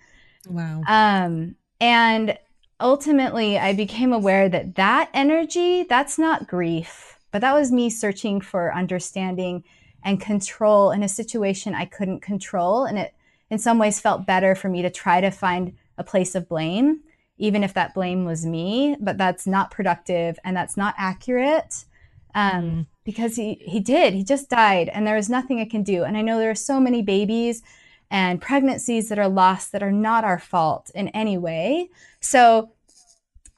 Wow. 0.48 0.82
Um, 0.88 1.54
and 1.80 2.36
ultimately, 2.80 3.58
I 3.58 3.74
became 3.74 4.12
aware 4.12 4.48
that 4.48 4.74
that 4.74 5.10
energy, 5.14 5.84
that's 5.84 6.18
not 6.18 6.48
grief, 6.48 7.18
but 7.30 7.40
that 7.42 7.54
was 7.54 7.70
me 7.70 7.88
searching 7.88 8.40
for 8.40 8.74
understanding 8.74 9.62
and 10.02 10.20
control 10.20 10.90
in 10.90 11.02
a 11.02 11.08
situation 11.08 11.74
I 11.74 11.84
couldn't 11.84 12.20
control. 12.20 12.84
And 12.84 12.98
it, 12.98 13.14
in 13.50 13.58
some 13.58 13.78
ways, 13.78 14.00
felt 14.00 14.26
better 14.26 14.54
for 14.54 14.68
me 14.68 14.82
to 14.82 14.90
try 14.90 15.20
to 15.20 15.30
find 15.30 15.76
a 15.98 16.04
place 16.04 16.34
of 16.34 16.48
blame, 16.48 17.00
even 17.38 17.62
if 17.62 17.74
that 17.74 17.94
blame 17.94 18.24
was 18.24 18.46
me. 18.46 18.96
But 19.00 19.18
that's 19.18 19.46
not 19.46 19.70
productive 19.70 20.38
and 20.44 20.56
that's 20.56 20.76
not 20.76 20.94
accurate. 20.96 21.84
Um, 22.34 22.86
because 23.04 23.34
he, 23.34 23.54
he 23.54 23.80
did, 23.80 24.14
he 24.14 24.22
just 24.22 24.48
died, 24.48 24.88
and 24.88 25.04
there 25.04 25.16
was 25.16 25.28
nothing 25.28 25.58
I 25.58 25.64
can 25.64 25.82
do. 25.82 26.04
And 26.04 26.16
I 26.16 26.22
know 26.22 26.38
there 26.38 26.50
are 26.50 26.54
so 26.54 26.78
many 26.78 27.02
babies 27.02 27.60
and 28.10 28.40
pregnancies 28.40 29.08
that 29.08 29.18
are 29.18 29.28
lost 29.28 29.72
that 29.72 29.82
are 29.82 29.92
not 29.92 30.24
our 30.24 30.38
fault 30.38 30.90
in 30.94 31.08
any 31.08 31.38
way. 31.38 31.90
So, 32.20 32.70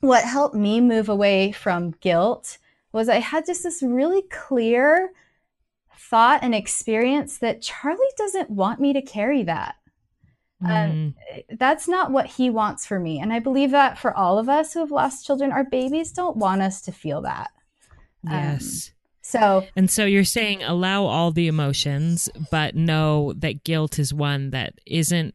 what 0.00 0.24
helped 0.24 0.54
me 0.54 0.80
move 0.80 1.08
away 1.08 1.52
from 1.52 1.92
guilt 2.00 2.58
was 2.92 3.08
I 3.08 3.20
had 3.20 3.46
just 3.46 3.62
this 3.62 3.82
really 3.82 4.22
clear 4.22 5.12
thought 6.12 6.40
and 6.42 6.54
experience 6.54 7.38
that 7.38 7.62
Charlie 7.62 7.98
doesn't 8.18 8.50
want 8.50 8.78
me 8.78 8.92
to 8.92 9.00
carry 9.00 9.42
that. 9.44 9.76
Mm. 10.62 11.14
That's 11.58 11.88
not 11.88 12.12
what 12.12 12.26
he 12.26 12.50
wants 12.50 12.84
for 12.84 13.00
me. 13.00 13.18
And 13.18 13.32
I 13.32 13.38
believe 13.38 13.70
that 13.70 13.98
for 13.98 14.14
all 14.14 14.38
of 14.38 14.46
us 14.46 14.74
who 14.74 14.80
have 14.80 14.90
lost 14.90 15.24
children, 15.26 15.50
our 15.50 15.64
babies 15.64 16.12
don't 16.12 16.36
want 16.36 16.60
us 16.60 16.82
to 16.82 16.92
feel 16.92 17.22
that. 17.22 17.50
Um, 18.28 18.34
yes. 18.34 18.92
So, 19.22 19.66
And 19.74 19.90
so 19.90 20.04
you're 20.04 20.22
saying 20.22 20.62
allow 20.62 21.04
all 21.04 21.30
the 21.30 21.48
emotions, 21.48 22.28
but 22.50 22.76
know 22.76 23.32
that 23.38 23.64
guilt 23.64 23.98
is 23.98 24.12
one 24.12 24.50
that 24.50 24.74
isn't. 24.84 25.34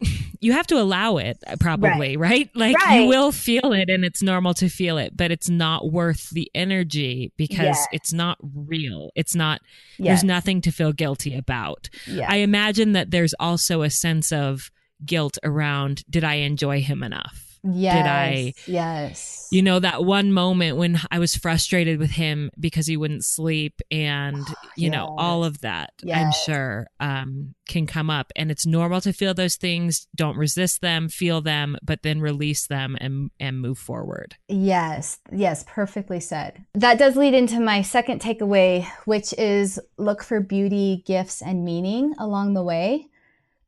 You 0.42 0.52
have 0.52 0.66
to 0.68 0.80
allow 0.80 1.18
it, 1.18 1.36
uh, 1.46 1.56
probably, 1.60 2.16
right? 2.16 2.48
Like 2.54 2.74
you 3.02 3.08
will 3.08 3.30
feel 3.30 3.74
it 3.74 3.90
and 3.90 4.06
it's 4.06 4.22
normal 4.22 4.54
to 4.54 4.70
feel 4.70 4.96
it, 4.96 5.14
but 5.14 5.30
it's 5.30 5.50
not 5.50 5.92
worth 5.92 6.30
the 6.30 6.50
energy 6.54 7.30
because 7.36 7.76
it's 7.92 8.10
not 8.14 8.38
real. 8.40 9.10
It's 9.14 9.34
not, 9.34 9.60
yes, 9.98 10.06
there's 10.06 10.24
nothing 10.24 10.62
to 10.62 10.70
feel 10.70 10.92
guilty 10.94 11.36
about. 11.36 11.90
I 12.30 12.36
imagine 12.36 12.92
that 12.92 13.10
there's 13.10 13.34
also 13.38 13.82
a 13.82 13.90
sense 13.90 14.32
of 14.32 14.70
guilt 15.04 15.36
around 15.44 16.04
did 16.08 16.24
I 16.24 16.36
enjoy 16.36 16.80
him 16.80 17.02
enough? 17.02 17.49
Yes, 17.62 18.06
I- 18.06 18.52
Yes. 18.66 19.48
you 19.52 19.62
know 19.62 19.78
that 19.80 20.04
one 20.04 20.32
moment 20.32 20.76
when 20.76 20.98
i 21.10 21.18
was 21.18 21.34
frustrated 21.36 21.98
with 21.98 22.10
him 22.10 22.50
because 22.58 22.86
he 22.86 22.96
wouldn't 22.96 23.24
sleep 23.24 23.80
and 23.90 24.38
you 24.76 24.88
know 24.90 25.14
all 25.18 25.44
of 25.44 25.60
that 25.62 25.90
i'm 26.12 26.30
sure 26.46 26.86
um, 27.00 27.54
can 27.68 27.86
come 27.86 28.10
up 28.10 28.32
and 28.36 28.50
it's 28.50 28.66
normal 28.66 29.00
to 29.00 29.12
feel 29.12 29.34
those 29.34 29.56
things 29.56 30.06
don't 30.14 30.36
resist 30.36 30.80
them 30.80 31.08
feel 31.08 31.40
them 31.40 31.76
but 31.82 32.02
then 32.02 32.20
release 32.20 32.66
them 32.68 32.96
and 33.00 33.30
and 33.40 33.60
move 33.60 33.78
forward 33.78 34.36
Yes, 34.48 35.18
yes, 35.32 35.64
perfectly 35.66 36.20
said. 36.20 36.64
That 36.74 36.98
does 36.98 37.16
lead 37.16 37.34
into 37.34 37.60
my 37.60 37.82
second 37.82 38.20
takeaway, 38.20 38.86
which 39.04 39.32
is 39.38 39.80
look 39.96 40.22
for 40.22 40.40
beauty, 40.40 41.02
gifts, 41.06 41.40
and 41.42 41.64
meaning 41.64 42.14
along 42.18 42.54
the 42.54 42.62
way. 42.62 43.06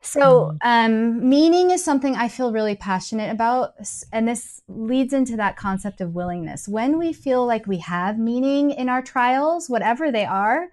So, 0.04 0.56
um, 0.62 1.28
meaning 1.28 1.70
is 1.70 1.84
something 1.84 2.16
I 2.16 2.26
feel 2.26 2.52
really 2.52 2.74
passionate 2.74 3.30
about. 3.30 3.74
And 4.12 4.26
this 4.26 4.60
leads 4.66 5.12
into 5.12 5.36
that 5.36 5.56
concept 5.56 6.00
of 6.00 6.14
willingness. 6.14 6.66
When 6.66 6.98
we 6.98 7.12
feel 7.12 7.46
like 7.46 7.66
we 7.68 7.78
have 7.78 8.18
meaning 8.18 8.72
in 8.72 8.88
our 8.88 9.00
trials, 9.00 9.70
whatever 9.70 10.10
they 10.10 10.24
are, 10.24 10.68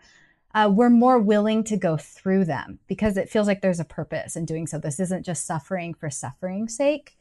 uh, 0.56 0.72
we're 0.74 0.90
more 0.90 1.20
willing 1.20 1.64
to 1.66 1.78
go 1.78 1.96
through 1.96 2.46
them 2.46 2.80
because 2.88 3.18
it 3.18 3.30
feels 3.30 3.46
like 3.46 3.62
there's 3.62 3.80
a 3.80 3.86
purpose 3.86 4.36
in 4.36 4.46
doing 4.46 4.66
so. 4.66 4.80
This 4.80 5.00
isn't 5.00 5.24
just 5.26 5.46
suffering 5.46 5.94
for 5.94 6.10
suffering's 6.10 6.76
sake. 6.76 7.16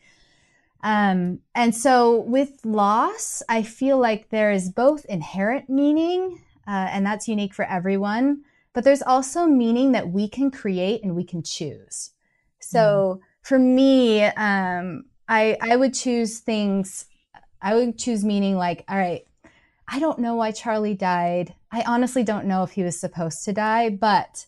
Um, 0.83 1.40
and 1.55 1.75
so 1.75 2.21
with 2.21 2.64
loss, 2.64 3.42
I 3.49 3.62
feel 3.62 3.99
like 3.99 4.31
there 4.31 4.51
is 4.51 4.71
both 4.71 5.05
inherent 5.07 5.68
meaning, 5.68 6.40
uh, 6.66 6.88
and 6.90 7.05
that's 7.05 7.29
unique 7.29 7.53
for 7.53 7.66
everyone, 7.66 8.44
but 8.72 8.85
there's 8.85 9.02
also 9.02 9.46
meaning 9.46 9.92
that 9.92 10.11
we 10.11 10.28
can 10.28 10.50
create 10.50 11.02
and 11.02 11.16
we 11.16 11.24
can 11.24 11.42
choose. 11.42 12.11
So 12.61 13.20
for 13.42 13.59
me, 13.59 14.24
um, 14.24 15.04
I, 15.28 15.57
I 15.61 15.76
would 15.76 15.94
choose 15.94 16.38
things, 16.40 17.07
I 17.62 17.74
would 17.74 17.98
choose 17.98 18.24
meaning 18.24 18.57
like, 18.57 18.85
all 18.88 18.96
right, 18.96 19.26
I 19.87 19.98
don't 19.98 20.18
know 20.18 20.35
why 20.35 20.50
Charlie 20.50 20.94
died. 20.94 21.54
I 21.72 21.83
honestly 21.87 22.22
don't 22.22 22.46
know 22.46 22.62
if 22.62 22.72
he 22.72 22.83
was 22.83 22.98
supposed 22.98 23.44
to 23.44 23.52
die, 23.52 23.90
but 23.90 24.46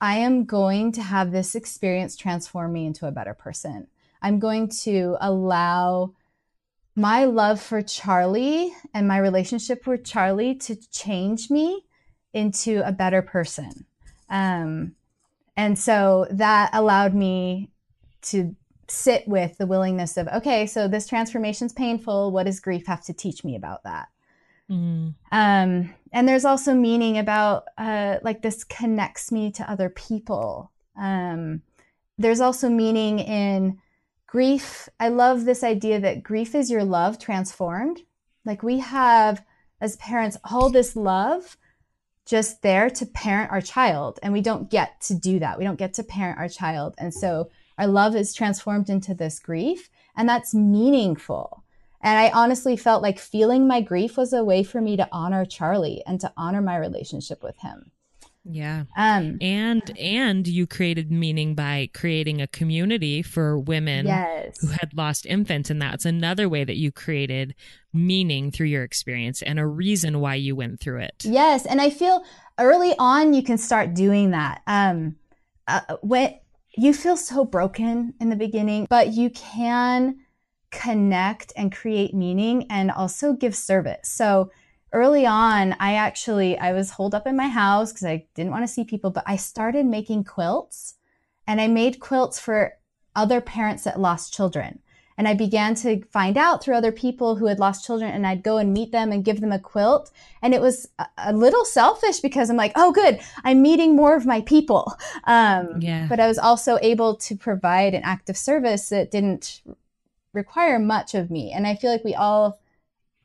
I 0.00 0.18
am 0.18 0.44
going 0.44 0.92
to 0.92 1.02
have 1.02 1.30
this 1.30 1.54
experience 1.54 2.16
transform 2.16 2.72
me 2.72 2.86
into 2.86 3.06
a 3.06 3.12
better 3.12 3.34
person. 3.34 3.86
I'm 4.22 4.38
going 4.38 4.68
to 4.82 5.16
allow 5.20 6.14
my 6.96 7.24
love 7.24 7.60
for 7.60 7.82
Charlie 7.82 8.74
and 8.92 9.06
my 9.06 9.18
relationship 9.18 9.86
with 9.86 10.04
Charlie 10.04 10.54
to 10.56 10.76
change 10.90 11.50
me 11.50 11.84
into 12.32 12.86
a 12.86 12.92
better 12.92 13.22
person. 13.22 13.86
Um, 14.28 14.94
and 15.56 15.78
so 15.78 16.26
that 16.30 16.70
allowed 16.72 17.14
me 17.14 17.70
to 18.22 18.54
sit 18.88 19.26
with 19.26 19.56
the 19.58 19.66
willingness 19.66 20.16
of, 20.16 20.28
okay, 20.28 20.66
so 20.66 20.88
this 20.88 21.06
transformation's 21.06 21.72
painful. 21.72 22.32
What 22.32 22.46
does 22.46 22.60
grief 22.60 22.86
have 22.86 23.04
to 23.04 23.12
teach 23.12 23.44
me 23.44 23.56
about 23.56 23.84
that? 23.84 24.08
Mm. 24.70 25.14
Um, 25.32 25.94
and 26.12 26.28
there's 26.28 26.44
also 26.44 26.74
meaning 26.74 27.18
about 27.18 27.64
uh, 27.76 28.18
like 28.22 28.42
this 28.42 28.64
connects 28.64 29.32
me 29.32 29.50
to 29.52 29.70
other 29.70 29.90
people. 29.90 30.70
Um, 30.96 31.62
there's 32.18 32.40
also 32.40 32.68
meaning 32.68 33.18
in 33.18 33.78
grief. 34.26 34.88
I 35.00 35.08
love 35.08 35.44
this 35.44 35.64
idea 35.64 35.98
that 36.00 36.22
grief 36.22 36.54
is 36.54 36.70
your 36.70 36.84
love 36.84 37.18
transformed. 37.18 38.02
Like 38.44 38.62
we 38.62 38.78
have, 38.78 39.44
as 39.80 39.96
parents, 39.96 40.36
all 40.44 40.70
this 40.70 40.94
love 40.94 41.56
just 42.30 42.62
there 42.62 42.88
to 42.88 43.04
parent 43.06 43.50
our 43.50 43.60
child, 43.60 44.20
and 44.22 44.32
we 44.32 44.40
don't 44.40 44.70
get 44.70 45.00
to 45.00 45.14
do 45.14 45.40
that. 45.40 45.58
We 45.58 45.64
don't 45.64 45.78
get 45.78 45.94
to 45.94 46.04
parent 46.04 46.38
our 46.38 46.48
child. 46.48 46.94
And 46.96 47.12
so 47.12 47.50
our 47.76 47.88
love 47.88 48.14
is 48.14 48.32
transformed 48.32 48.88
into 48.88 49.14
this 49.14 49.40
grief, 49.40 49.90
and 50.16 50.28
that's 50.28 50.54
meaningful. 50.54 51.64
And 52.00 52.16
I 52.16 52.30
honestly 52.30 52.76
felt 52.76 53.02
like 53.02 53.18
feeling 53.18 53.66
my 53.66 53.80
grief 53.80 54.16
was 54.16 54.32
a 54.32 54.44
way 54.44 54.62
for 54.62 54.80
me 54.80 54.96
to 54.96 55.08
honor 55.10 55.44
Charlie 55.44 56.04
and 56.06 56.20
to 56.20 56.32
honor 56.36 56.62
my 56.62 56.76
relationship 56.76 57.42
with 57.42 57.58
him. 57.58 57.90
Yeah 58.44 58.84
Um, 58.96 59.38
and 59.40 59.98
and 59.98 60.46
you 60.46 60.66
created 60.66 61.10
meaning 61.10 61.54
by 61.54 61.90
creating 61.94 62.40
a 62.40 62.46
community 62.46 63.22
for 63.22 63.58
women 63.58 64.06
yes. 64.06 64.58
who 64.60 64.68
had 64.68 64.92
lost 64.94 65.26
infants 65.26 65.70
and 65.70 65.80
that's 65.80 66.04
another 66.04 66.48
way 66.48 66.64
that 66.64 66.76
you 66.76 66.90
created 66.90 67.54
meaning 67.92 68.50
through 68.50 68.68
your 68.68 68.82
experience 68.82 69.42
and 69.42 69.58
a 69.58 69.66
reason 69.66 70.20
why 70.20 70.34
you 70.34 70.56
went 70.56 70.80
through 70.80 71.00
it 71.00 71.20
Yes, 71.24 71.66
and 71.66 71.80
I 71.80 71.90
feel 71.90 72.24
early 72.58 72.94
on 72.98 73.34
you 73.34 73.42
can 73.42 73.58
start 73.58 73.94
doing 73.94 74.30
that. 74.30 74.62
Um, 74.66 75.16
uh, 75.66 75.96
when 76.02 76.38
you 76.76 76.92
feel 76.92 77.16
so 77.16 77.44
broken 77.44 78.14
in 78.20 78.30
the 78.30 78.36
beginning, 78.36 78.86
but 78.88 79.08
you 79.12 79.30
can 79.30 80.18
connect 80.70 81.52
and 81.56 81.72
create 81.72 82.14
meaning 82.14 82.66
and 82.70 82.90
also 82.90 83.32
give 83.32 83.54
service. 83.54 84.08
So 84.08 84.50
early 84.92 85.26
on, 85.26 85.74
I 85.78 85.94
actually 85.94 86.58
I 86.58 86.72
was 86.72 86.90
holed 86.92 87.14
up 87.14 87.26
in 87.26 87.36
my 87.36 87.48
house 87.48 87.92
because 87.92 88.06
I 88.06 88.26
didn't 88.34 88.52
want 88.52 88.64
to 88.64 88.72
see 88.72 88.84
people, 88.84 89.10
but 89.10 89.24
I 89.26 89.36
started 89.36 89.86
making 89.86 90.24
quilts 90.24 90.94
and 91.46 91.60
I 91.60 91.68
made 91.68 92.00
quilts 92.00 92.38
for 92.38 92.74
other 93.16 93.40
parents 93.40 93.84
that 93.84 94.00
lost 94.00 94.32
children. 94.32 94.80
And 95.18 95.28
I 95.28 95.34
began 95.34 95.74
to 95.74 96.02
find 96.12 96.38
out 96.38 96.62
through 96.62 96.76
other 96.76 96.92
people 96.92 97.36
who 97.36 97.44
had 97.44 97.58
lost 97.58 97.84
children, 97.84 98.10
and 98.10 98.26
I'd 98.26 98.42
go 98.42 98.56
and 98.56 98.72
meet 98.72 98.90
them 98.90 99.12
and 99.12 99.22
give 99.22 99.42
them 99.42 99.52
a 99.52 99.58
quilt. 99.58 100.10
And 100.40 100.54
it 100.54 100.62
was 100.62 100.88
a 101.18 101.34
little 101.34 101.66
selfish 101.66 102.20
because 102.20 102.48
I'm 102.48 102.56
like, 102.56 102.72
oh, 102.74 102.90
good, 102.90 103.20
I'm 103.44 103.60
meeting 103.60 103.94
more 103.94 104.16
of 104.16 104.24
my 104.24 104.40
people. 104.40 104.94
Um, 105.24 105.78
yeah. 105.80 106.06
But 106.08 106.20
I 106.20 106.26
was 106.26 106.38
also 106.38 106.78
able 106.80 107.16
to 107.16 107.36
provide 107.36 107.92
an 107.92 108.02
act 108.02 108.30
of 108.30 108.36
service 108.38 108.88
that 108.88 109.10
didn't 109.10 109.60
require 110.32 110.78
much 110.78 111.14
of 111.14 111.30
me. 111.30 111.52
And 111.52 111.66
I 111.66 111.74
feel 111.74 111.92
like 111.92 112.04
we 112.04 112.14
all 112.14 112.58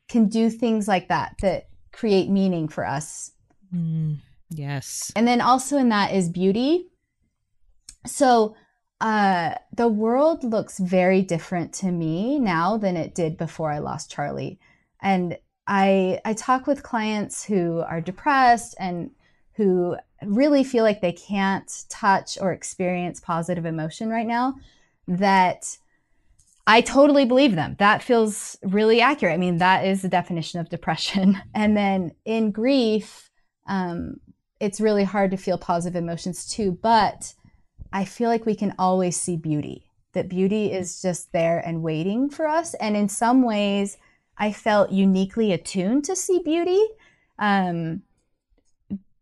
can 0.08 0.28
do 0.28 0.50
things 0.50 0.86
like 0.86 1.08
that 1.08 1.34
that 1.42 1.68
create 1.92 2.28
meaning 2.28 2.68
for 2.68 2.86
us. 2.86 3.32
Mm, 3.74 4.18
yes. 4.50 5.12
And 5.16 5.26
then 5.26 5.40
also 5.40 5.76
in 5.76 5.88
that 5.88 6.12
is 6.12 6.28
beauty. 6.28 6.88
So 8.06 8.54
uh, 9.00 9.54
the 9.74 9.88
world 9.88 10.44
looks 10.44 10.78
very 10.78 11.22
different 11.22 11.72
to 11.74 11.90
me 11.90 12.38
now 12.38 12.76
than 12.76 12.96
it 12.96 13.14
did 13.14 13.36
before 13.36 13.70
I 13.70 13.78
lost 13.78 14.10
Charlie. 14.10 14.58
And 15.02 15.36
I 15.66 16.20
I 16.24 16.34
talk 16.34 16.66
with 16.66 16.82
clients 16.82 17.44
who 17.44 17.80
are 17.80 18.00
depressed 18.00 18.74
and 18.78 19.10
who 19.54 19.96
really 20.22 20.64
feel 20.64 20.84
like 20.84 21.00
they 21.00 21.12
can't 21.12 21.84
touch 21.88 22.38
or 22.40 22.52
experience 22.52 23.20
positive 23.20 23.66
emotion 23.66 24.08
right 24.08 24.26
now 24.26 24.54
that 25.08 25.76
I 26.66 26.80
totally 26.80 27.24
believe 27.24 27.54
them. 27.54 27.76
That 27.78 28.02
feels 28.02 28.56
really 28.62 29.00
accurate. 29.00 29.34
I 29.34 29.38
mean, 29.38 29.58
that 29.58 29.86
is 29.86 30.02
the 30.02 30.08
definition 30.08 30.60
of 30.60 30.68
depression. 30.68 31.40
And 31.54 31.76
then 31.76 32.12
in 32.24 32.50
grief, 32.50 33.30
um, 33.68 34.16
it's 34.60 34.80
really 34.80 35.04
hard 35.04 35.30
to 35.30 35.36
feel 35.36 35.58
positive 35.58 35.96
emotions 35.96 36.46
too. 36.46 36.78
But 36.82 37.34
I 37.92 38.04
feel 38.04 38.28
like 38.28 38.46
we 38.46 38.54
can 38.54 38.74
always 38.78 39.18
see 39.18 39.36
beauty, 39.36 39.90
that 40.12 40.28
beauty 40.28 40.72
is 40.72 41.00
just 41.00 41.32
there 41.32 41.58
and 41.58 41.82
waiting 41.82 42.30
for 42.30 42.46
us. 42.46 42.74
And 42.74 42.96
in 42.96 43.08
some 43.08 43.42
ways, 43.42 43.96
I 44.38 44.52
felt 44.52 44.90
uniquely 44.90 45.52
attuned 45.52 46.04
to 46.06 46.16
see 46.16 46.40
beauty 46.44 46.84
um, 47.38 48.02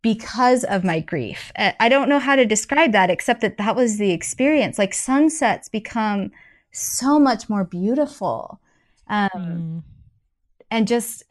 because 0.02 0.64
of 0.64 0.82
my 0.82 1.00
grief. 1.00 1.52
I 1.56 1.88
don't 1.88 2.08
know 2.08 2.18
how 2.18 2.36
to 2.36 2.44
describe 2.44 2.92
that 2.92 3.10
except 3.10 3.40
that 3.42 3.58
that 3.58 3.76
was 3.76 3.98
the 3.98 4.10
experience. 4.10 4.78
Like 4.78 4.94
sunsets 4.94 5.68
become 5.68 6.30
so 6.74 7.18
much 7.18 7.48
more 7.48 7.64
beautiful. 7.64 8.60
Um, 9.08 9.30
mm. 9.34 9.82
And 10.70 10.88
just 10.88 11.22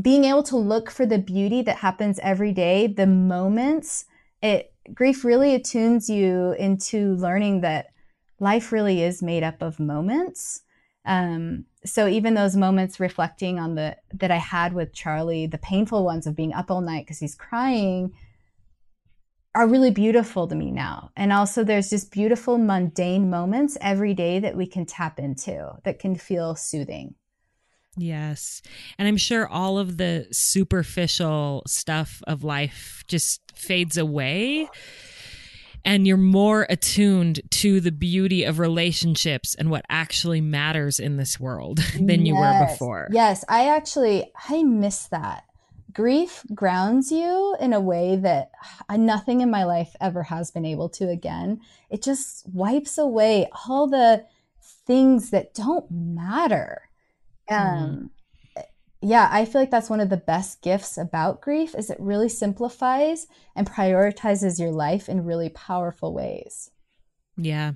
being 0.00 0.24
able 0.24 0.42
to 0.44 0.56
look 0.56 0.90
for 0.90 1.04
the 1.04 1.18
beauty 1.18 1.62
that 1.62 1.76
happens 1.76 2.18
every 2.22 2.52
day, 2.52 2.86
the 2.86 3.06
moments, 3.06 4.04
it 4.42 4.72
grief 4.94 5.24
really 5.24 5.54
attunes 5.54 6.08
you 6.08 6.52
into 6.58 7.14
learning 7.16 7.60
that 7.60 7.86
life 8.40 8.72
really 8.72 9.02
is 9.02 9.22
made 9.22 9.42
up 9.42 9.62
of 9.62 9.78
moments. 9.80 10.62
Um, 11.04 11.64
so 11.84 12.06
even 12.06 12.34
those 12.34 12.56
moments 12.56 13.00
reflecting 13.00 13.58
on 13.58 13.74
the 13.74 13.96
that 14.14 14.30
I 14.30 14.36
had 14.36 14.72
with 14.72 14.92
Charlie, 14.92 15.46
the 15.46 15.58
painful 15.58 16.04
ones 16.04 16.26
of 16.26 16.36
being 16.36 16.52
up 16.52 16.70
all 16.70 16.80
night 16.80 17.04
because 17.04 17.18
he's 17.18 17.34
crying, 17.34 18.12
are 19.54 19.68
really 19.68 19.90
beautiful 19.90 20.46
to 20.48 20.54
me 20.54 20.70
now. 20.70 21.10
And 21.16 21.32
also, 21.32 21.64
there's 21.64 21.90
just 21.90 22.10
beautiful, 22.10 22.58
mundane 22.58 23.28
moments 23.28 23.76
every 23.80 24.14
day 24.14 24.38
that 24.38 24.56
we 24.56 24.66
can 24.66 24.86
tap 24.86 25.18
into 25.18 25.72
that 25.84 25.98
can 25.98 26.16
feel 26.16 26.54
soothing. 26.54 27.14
Yes. 27.96 28.62
And 28.98 29.06
I'm 29.06 29.18
sure 29.18 29.46
all 29.46 29.78
of 29.78 29.98
the 29.98 30.26
superficial 30.32 31.62
stuff 31.66 32.22
of 32.26 32.42
life 32.42 33.04
just 33.06 33.42
fades 33.54 33.98
away. 33.98 34.68
And 35.84 36.06
you're 36.06 36.16
more 36.16 36.64
attuned 36.70 37.40
to 37.50 37.80
the 37.80 37.90
beauty 37.90 38.44
of 38.44 38.60
relationships 38.60 39.54
and 39.56 39.68
what 39.68 39.84
actually 39.90 40.40
matters 40.40 41.00
in 41.00 41.16
this 41.16 41.40
world 41.40 41.78
than 42.00 42.24
you 42.24 42.34
yes. 42.34 42.60
were 42.60 42.66
before. 42.72 43.08
Yes. 43.10 43.44
I 43.48 43.68
actually, 43.68 44.30
I 44.48 44.62
miss 44.62 45.08
that 45.08 45.44
grief 45.92 46.44
grounds 46.54 47.10
you 47.10 47.56
in 47.60 47.72
a 47.72 47.80
way 47.80 48.16
that 48.16 48.50
nothing 48.90 49.40
in 49.40 49.50
my 49.50 49.64
life 49.64 49.94
ever 50.00 50.24
has 50.24 50.50
been 50.50 50.64
able 50.64 50.88
to 50.90 51.08
again. 51.08 51.60
It 51.90 52.02
just 52.02 52.48
wipes 52.48 52.98
away 52.98 53.48
all 53.68 53.86
the 53.86 54.24
things 54.86 55.30
that 55.30 55.54
don't 55.54 55.90
matter. 55.90 56.88
Um, 57.48 58.10
mm. 58.56 58.64
Yeah, 59.04 59.28
I 59.32 59.44
feel 59.46 59.60
like 59.60 59.70
that's 59.70 59.90
one 59.90 59.98
of 59.98 60.10
the 60.10 60.16
best 60.16 60.62
gifts 60.62 60.96
about 60.96 61.40
grief 61.40 61.74
is 61.74 61.90
it 61.90 61.98
really 61.98 62.28
simplifies 62.28 63.26
and 63.56 63.68
prioritizes 63.68 64.60
your 64.60 64.70
life 64.70 65.08
in 65.08 65.24
really 65.24 65.48
powerful 65.48 66.14
ways. 66.14 66.70
Yeah. 67.36 67.72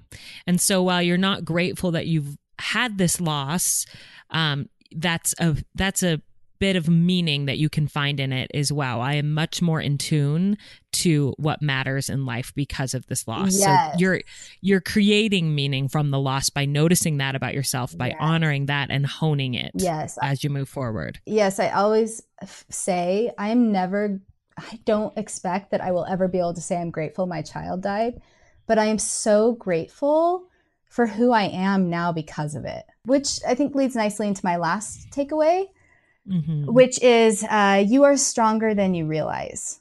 And 0.47 0.61
so 0.61 0.85
while 0.85 1.03
you're 1.03 1.19
not 1.19 1.45
grateful 1.45 1.91
that 1.93 2.07
you've 2.07 2.37
had 2.61 2.99
this 2.99 3.21
loss, 3.21 3.87
um, 4.31 4.69
that's 4.93 5.35
a 5.41 5.57
that's 5.75 6.05
a 6.05 6.23
bit 6.59 6.77
of 6.77 6.89
meaning 6.89 7.47
that 7.47 7.59
you 7.59 7.69
can 7.69 7.87
find 7.87 8.21
in 8.21 8.33
it 8.33 8.51
is 8.55 8.73
wow, 8.73 9.01
I 9.01 9.15
am 9.15 9.33
much 9.33 9.63
more 9.63 9.81
in 9.81 9.99
tune 9.99 10.57
to 10.93 11.35
what 11.37 11.61
matters 11.61 12.09
in 12.09 12.25
life 12.25 12.53
because 12.55 12.95
of 12.95 13.07
this 13.07 13.29
loss. 13.29 13.59
Yes. 13.59 13.93
So 13.93 13.99
you're 13.99 14.21
you're 14.61 14.81
creating 14.81 15.55
meaning 15.55 15.89
from 15.89 16.11
the 16.11 16.19
loss 16.19 16.51
by 16.51 16.65
noticing 16.65 17.19
that 17.19 17.35
about 17.35 17.55
yourself, 17.55 17.97
by 17.97 18.09
yes. 18.09 18.17
honoring 18.21 18.67
that 18.67 18.91
and 18.91 19.07
honing 19.07 19.55
it 19.55 19.73
yes. 19.75 20.19
as 20.23 20.43
you 20.43 20.51
move 20.51 20.69
forward. 20.69 21.21
Yes, 21.27 21.59
I 21.59 21.71
always 21.71 22.23
say 22.71 23.33
I 23.39 23.49
am 23.49 23.73
never 23.73 24.21
I 24.57 24.81
don't 24.85 25.17
expect 25.19 25.71
that 25.71 25.83
I 25.83 25.93
will 25.93 26.07
ever 26.07 26.29
be 26.29 26.39
able 26.39 26.55
to 26.55 26.61
say 26.61 26.77
I'm 26.77 26.91
grateful 26.91 27.27
my 27.27 27.43
child 27.43 27.83
died, 27.83 28.21
but 28.67 28.79
I 28.79 28.87
am 28.87 28.99
so 28.99 29.53
grateful 29.53 30.49
for 30.89 31.07
who 31.07 31.31
I 31.31 31.45
am 31.45 31.91
now 31.91 32.13
because 32.13 32.55
of 32.55 32.65
it, 32.65 32.85
which 33.05 33.41
I 33.47 33.55
think 33.55 33.75
leads 33.75 33.95
nicely 33.95 34.29
into 34.29 34.45
my 34.45 34.57
last 34.57 35.11
takeaway 35.11 35.67
mm-hmm. 36.29 36.73
which 36.73 37.01
is 37.03 37.45
uh, 37.45 37.85
you 37.87 38.05
are 38.05 38.17
stronger 38.17 38.75
than 38.75 38.95
you 38.95 39.07
realize. 39.07 39.81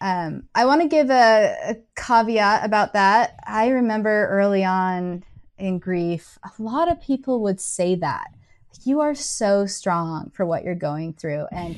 Um, 0.00 0.44
I 0.54 0.66
want 0.66 0.82
to 0.82 0.88
give 0.88 1.10
a, 1.10 1.56
a 1.68 1.76
caveat 1.96 2.64
about 2.64 2.92
that. 2.92 3.40
I 3.46 3.68
remember 3.68 4.28
early 4.28 4.64
on 4.64 5.24
in 5.58 5.78
grief, 5.78 6.38
a 6.44 6.62
lot 6.62 6.90
of 6.90 7.00
people 7.00 7.42
would 7.42 7.60
say 7.60 7.94
that 7.96 8.26
you 8.84 9.00
are 9.00 9.14
so 9.14 9.66
strong 9.66 10.30
for 10.34 10.44
what 10.44 10.64
you're 10.64 10.74
going 10.74 11.14
through. 11.14 11.46
And 11.50 11.76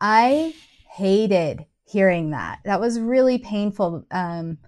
I 0.00 0.54
hated 0.90 1.64
hearing 1.84 2.30
that. 2.30 2.60
That 2.64 2.80
was 2.80 2.98
really 2.98 3.38
painful. 3.38 4.04
Um, 4.10 4.58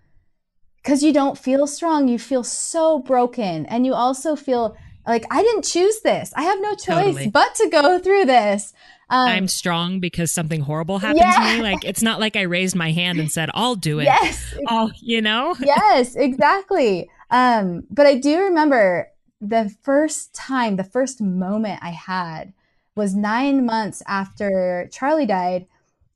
because 0.77 1.03
you 1.05 1.13
don't 1.13 1.39
feel 1.39 1.69
strong, 1.69 2.09
you 2.09 2.19
feel 2.19 2.43
so 2.43 2.99
broken, 2.99 3.67
and 3.67 3.87
you 3.87 3.95
also 3.95 4.35
feel 4.35 4.77
like 5.07 5.25
I 5.31 5.43
didn't 5.43 5.65
choose 5.65 6.01
this. 6.01 6.33
I 6.37 6.43
have 6.43 6.61
no 6.61 6.71
choice 6.71 6.87
totally. 6.87 7.31
but 7.31 7.55
to 7.57 7.69
go 7.69 7.99
through 7.99 8.27
this. 8.27 8.73
Um, 9.11 9.29
I'm 9.29 9.49
strong 9.49 10.01
because 10.01 10.33
something 10.33 10.63
horrible 10.63 10.99
happened 10.99 11.21
yeah. 11.21 11.33
to 11.33 11.57
me. 11.57 11.63
Like 11.63 11.85
it's 11.85 12.03
not 12.03 12.21
like 12.21 12.37
I 12.37 12.43
raised 12.43 12.75
my 12.75 12.93
hand 12.93 13.19
and 13.19 13.31
said, 13.31 13.51
"I'll 13.55 13.75
do 13.75 13.99
it." 13.99 14.05
Yes. 14.05 14.55
Oh, 14.69 14.91
you 15.01 15.21
know. 15.21 15.55
yes, 15.61 16.15
exactly. 16.15 17.11
Um, 17.31 17.85
but 17.91 18.07
I 18.07 18.17
do 18.17 18.41
remember 18.41 19.11
the 19.41 19.75
first 19.83 20.35
time, 20.35 20.77
the 20.77 20.85
first 20.85 21.21
moment 21.21 21.81
I 21.83 21.91
had 21.91 22.53
was 22.95 23.15
nine 23.15 23.67
months 23.67 24.03
after 24.07 24.89
Charlie 24.93 25.27
died. 25.27 25.67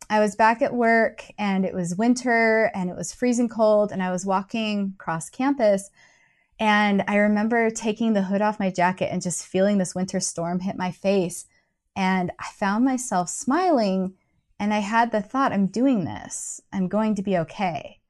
I 0.08 0.20
was 0.20 0.36
back 0.36 0.62
at 0.62 0.72
work 0.72 1.24
and 1.36 1.64
it 1.64 1.74
was 1.74 1.96
winter 1.96 2.70
and 2.74 2.88
it 2.88 2.96
was 2.96 3.12
freezing 3.12 3.48
cold 3.48 3.90
and 3.90 4.02
I 4.02 4.12
was 4.12 4.24
walking 4.24 4.94
across 4.94 5.28
campus 5.28 5.90
and 6.58 7.04
I 7.06 7.16
remember 7.16 7.70
taking 7.70 8.12
the 8.12 8.22
hood 8.22 8.40
off 8.40 8.58
my 8.58 8.70
jacket 8.70 9.10
and 9.12 9.20
just 9.20 9.46
feeling 9.46 9.78
this 9.78 9.94
winter 9.94 10.20
storm 10.20 10.60
hit 10.60 10.76
my 10.76 10.90
face. 10.90 11.46
And 11.94 12.30
I 12.38 12.46
found 12.54 12.84
myself 12.84 13.28
smiling 13.28 14.14
and 14.58 14.72
I 14.72 14.78
had 14.78 15.12
the 15.12 15.20
thought, 15.20 15.52
I'm 15.52 15.66
doing 15.66 16.04
this. 16.04 16.60
I'm 16.72 16.88
going 16.88 17.14
to 17.16 17.22
be 17.22 17.36
okay. 17.38 18.00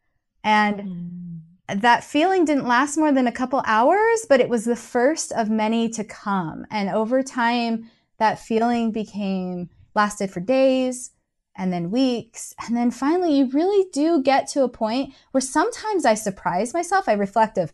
And 0.45 1.43
mm. 1.69 1.81
that 1.81 2.05
feeling 2.05 2.45
didn't 2.45 2.69
last 2.69 2.97
more 2.97 3.13
than 3.13 3.27
a 3.27 3.33
couple 3.33 3.63
hours, 3.67 4.27
but 4.29 4.41
it 4.41 4.49
was 4.49 4.65
the 4.65 4.77
first 4.77 5.33
of 5.33 5.51
many 5.51 5.89
to 5.91 6.05
come. 6.05 6.67
And 6.71 6.89
over 6.89 7.23
time, 7.25 7.91
that 8.19 8.39
feeling 8.39 8.93
became 8.93 9.71
lasted 9.95 10.31
for 10.31 10.41
days 10.41 11.11
and 11.57 11.73
then 11.73 11.91
weeks. 11.91 12.55
And 12.65 12.77
then 12.77 12.93
finally, 12.93 13.39
you 13.39 13.51
really 13.51 13.89
do 13.93 14.23
get 14.23 14.47
to 14.49 14.63
a 14.63 14.69
point 14.69 15.15
where 15.33 15.41
sometimes 15.41 16.05
I 16.05 16.15
surprise 16.15 16.73
myself. 16.73 17.09
I 17.09 17.15
reflect 17.15 17.59
of, 17.59 17.73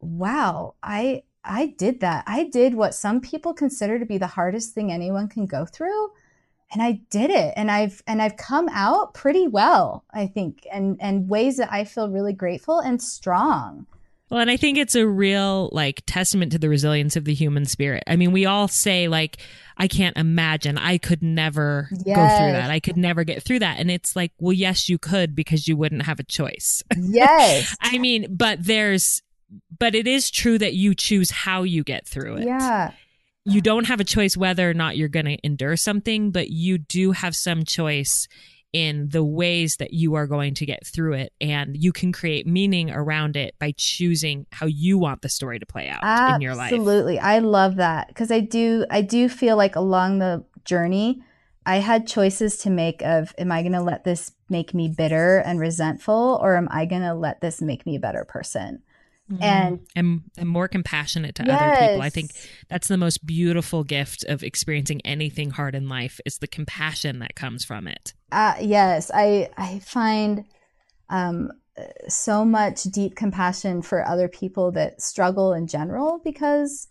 wow, 0.00 0.74
I 0.82 1.22
I 1.44 1.74
did 1.78 2.00
that. 2.00 2.24
I 2.26 2.44
did 2.44 2.74
what 2.74 2.94
some 2.94 3.20
people 3.20 3.54
consider 3.54 3.98
to 3.98 4.06
be 4.06 4.18
the 4.18 4.26
hardest 4.26 4.74
thing 4.74 4.92
anyone 4.92 5.28
can 5.28 5.46
go 5.46 5.64
through. 5.64 6.10
And 6.70 6.82
I 6.82 7.00
did 7.08 7.30
it. 7.30 7.54
And 7.56 7.70
I've 7.70 8.02
and 8.06 8.20
I've 8.20 8.36
come 8.36 8.68
out 8.70 9.14
pretty 9.14 9.48
well, 9.48 10.04
I 10.12 10.26
think, 10.26 10.66
and 10.70 10.98
and 11.00 11.28
ways 11.28 11.56
that 11.56 11.72
I 11.72 11.84
feel 11.84 12.10
really 12.10 12.34
grateful 12.34 12.80
and 12.80 13.00
strong. 13.00 13.86
Well, 14.30 14.40
and 14.40 14.50
I 14.50 14.58
think 14.58 14.76
it's 14.76 14.94
a 14.94 15.06
real 15.06 15.70
like 15.72 16.02
testament 16.06 16.52
to 16.52 16.58
the 16.58 16.68
resilience 16.68 17.16
of 17.16 17.24
the 17.24 17.32
human 17.32 17.64
spirit. 17.64 18.04
I 18.06 18.16
mean, 18.16 18.32
we 18.32 18.44
all 18.44 18.68
say 18.68 19.08
like 19.08 19.38
I 19.78 19.88
can't 19.88 20.16
imagine 20.18 20.76
I 20.76 20.98
could 20.98 21.22
never 21.22 21.88
yes. 21.90 22.04
go 22.04 22.38
through 22.38 22.52
that. 22.52 22.70
I 22.70 22.80
could 22.80 22.98
never 22.98 23.24
get 23.24 23.42
through 23.42 23.60
that. 23.60 23.78
And 23.78 23.90
it's 23.90 24.14
like, 24.14 24.32
well, 24.38 24.52
yes, 24.52 24.90
you 24.90 24.98
could 24.98 25.34
because 25.34 25.66
you 25.66 25.76
wouldn't 25.76 26.02
have 26.02 26.20
a 26.20 26.24
choice. 26.24 26.82
Yes. 27.00 27.74
I 27.80 27.96
mean, 27.98 28.26
but 28.36 28.62
there's 28.62 29.22
but 29.78 29.94
it 29.94 30.06
is 30.06 30.30
true 30.30 30.58
that 30.58 30.74
you 30.74 30.94
choose 30.94 31.30
how 31.30 31.62
you 31.62 31.84
get 31.84 32.06
through 32.06 32.36
it. 32.36 32.46
Yeah. 32.46 32.92
You 33.44 33.62
don't 33.62 33.86
have 33.86 33.98
a 33.98 34.04
choice 34.04 34.36
whether 34.36 34.68
or 34.68 34.74
not 34.74 34.98
you're 34.98 35.08
going 35.08 35.24
to 35.24 35.38
endure 35.42 35.76
something, 35.76 36.30
but 36.32 36.50
you 36.50 36.76
do 36.76 37.12
have 37.12 37.34
some 37.34 37.64
choice 37.64 38.28
in 38.72 39.08
the 39.08 39.24
ways 39.24 39.76
that 39.78 39.94
you 39.94 40.14
are 40.14 40.26
going 40.26 40.54
to 40.54 40.66
get 40.66 40.86
through 40.86 41.14
it 41.14 41.32
and 41.40 41.74
you 41.76 41.90
can 41.90 42.12
create 42.12 42.46
meaning 42.46 42.90
around 42.90 43.36
it 43.36 43.54
by 43.58 43.72
choosing 43.78 44.44
how 44.52 44.66
you 44.66 44.98
want 44.98 45.22
the 45.22 45.28
story 45.28 45.58
to 45.58 45.64
play 45.64 45.88
out 45.88 46.00
Absolutely. 46.02 46.34
in 46.34 46.40
your 46.42 46.54
life. 46.54 46.72
Absolutely. 46.72 47.18
I 47.18 47.38
love 47.38 47.76
that 47.76 48.08
because 48.08 48.30
I 48.30 48.40
do 48.40 48.84
I 48.90 49.00
do 49.00 49.28
feel 49.28 49.56
like 49.56 49.74
along 49.74 50.18
the 50.18 50.44
journey 50.66 51.22
I 51.64 51.76
had 51.76 52.06
choices 52.06 52.58
to 52.58 52.70
make 52.70 53.00
of 53.02 53.34
am 53.38 53.50
I 53.50 53.62
going 53.62 53.72
to 53.72 53.80
let 53.80 54.04
this 54.04 54.32
make 54.50 54.74
me 54.74 54.88
bitter 54.88 55.38
and 55.38 55.58
resentful 55.58 56.38
or 56.42 56.56
am 56.56 56.68
I 56.70 56.84
going 56.84 57.02
to 57.02 57.14
let 57.14 57.40
this 57.40 57.62
make 57.62 57.86
me 57.86 57.96
a 57.96 58.00
better 58.00 58.24
person? 58.24 58.82
Mm-hmm. 59.30 59.42
And, 59.42 59.80
and 59.94 60.22
and 60.38 60.48
more 60.48 60.68
compassionate 60.68 61.34
to 61.34 61.44
yes. 61.46 61.60
other 61.60 61.86
people. 61.86 62.02
I 62.02 62.08
think 62.08 62.30
that's 62.68 62.88
the 62.88 62.96
most 62.96 63.26
beautiful 63.26 63.84
gift 63.84 64.24
of 64.24 64.42
experiencing 64.42 65.02
anything 65.04 65.50
hard 65.50 65.74
in 65.74 65.86
life 65.88 66.18
is 66.24 66.38
the 66.38 66.46
compassion 66.46 67.18
that 67.18 67.34
comes 67.34 67.62
from 67.62 67.86
it. 67.86 68.14
Uh, 68.32 68.54
yes, 68.58 69.10
I 69.12 69.50
I 69.58 69.80
find 69.80 70.46
um, 71.10 71.50
so 72.08 72.44
much 72.44 72.84
deep 72.84 73.16
compassion 73.16 73.82
for 73.82 74.06
other 74.06 74.28
people 74.28 74.72
that 74.72 75.02
struggle 75.02 75.52
in 75.52 75.66
general 75.66 76.20
because 76.24 76.88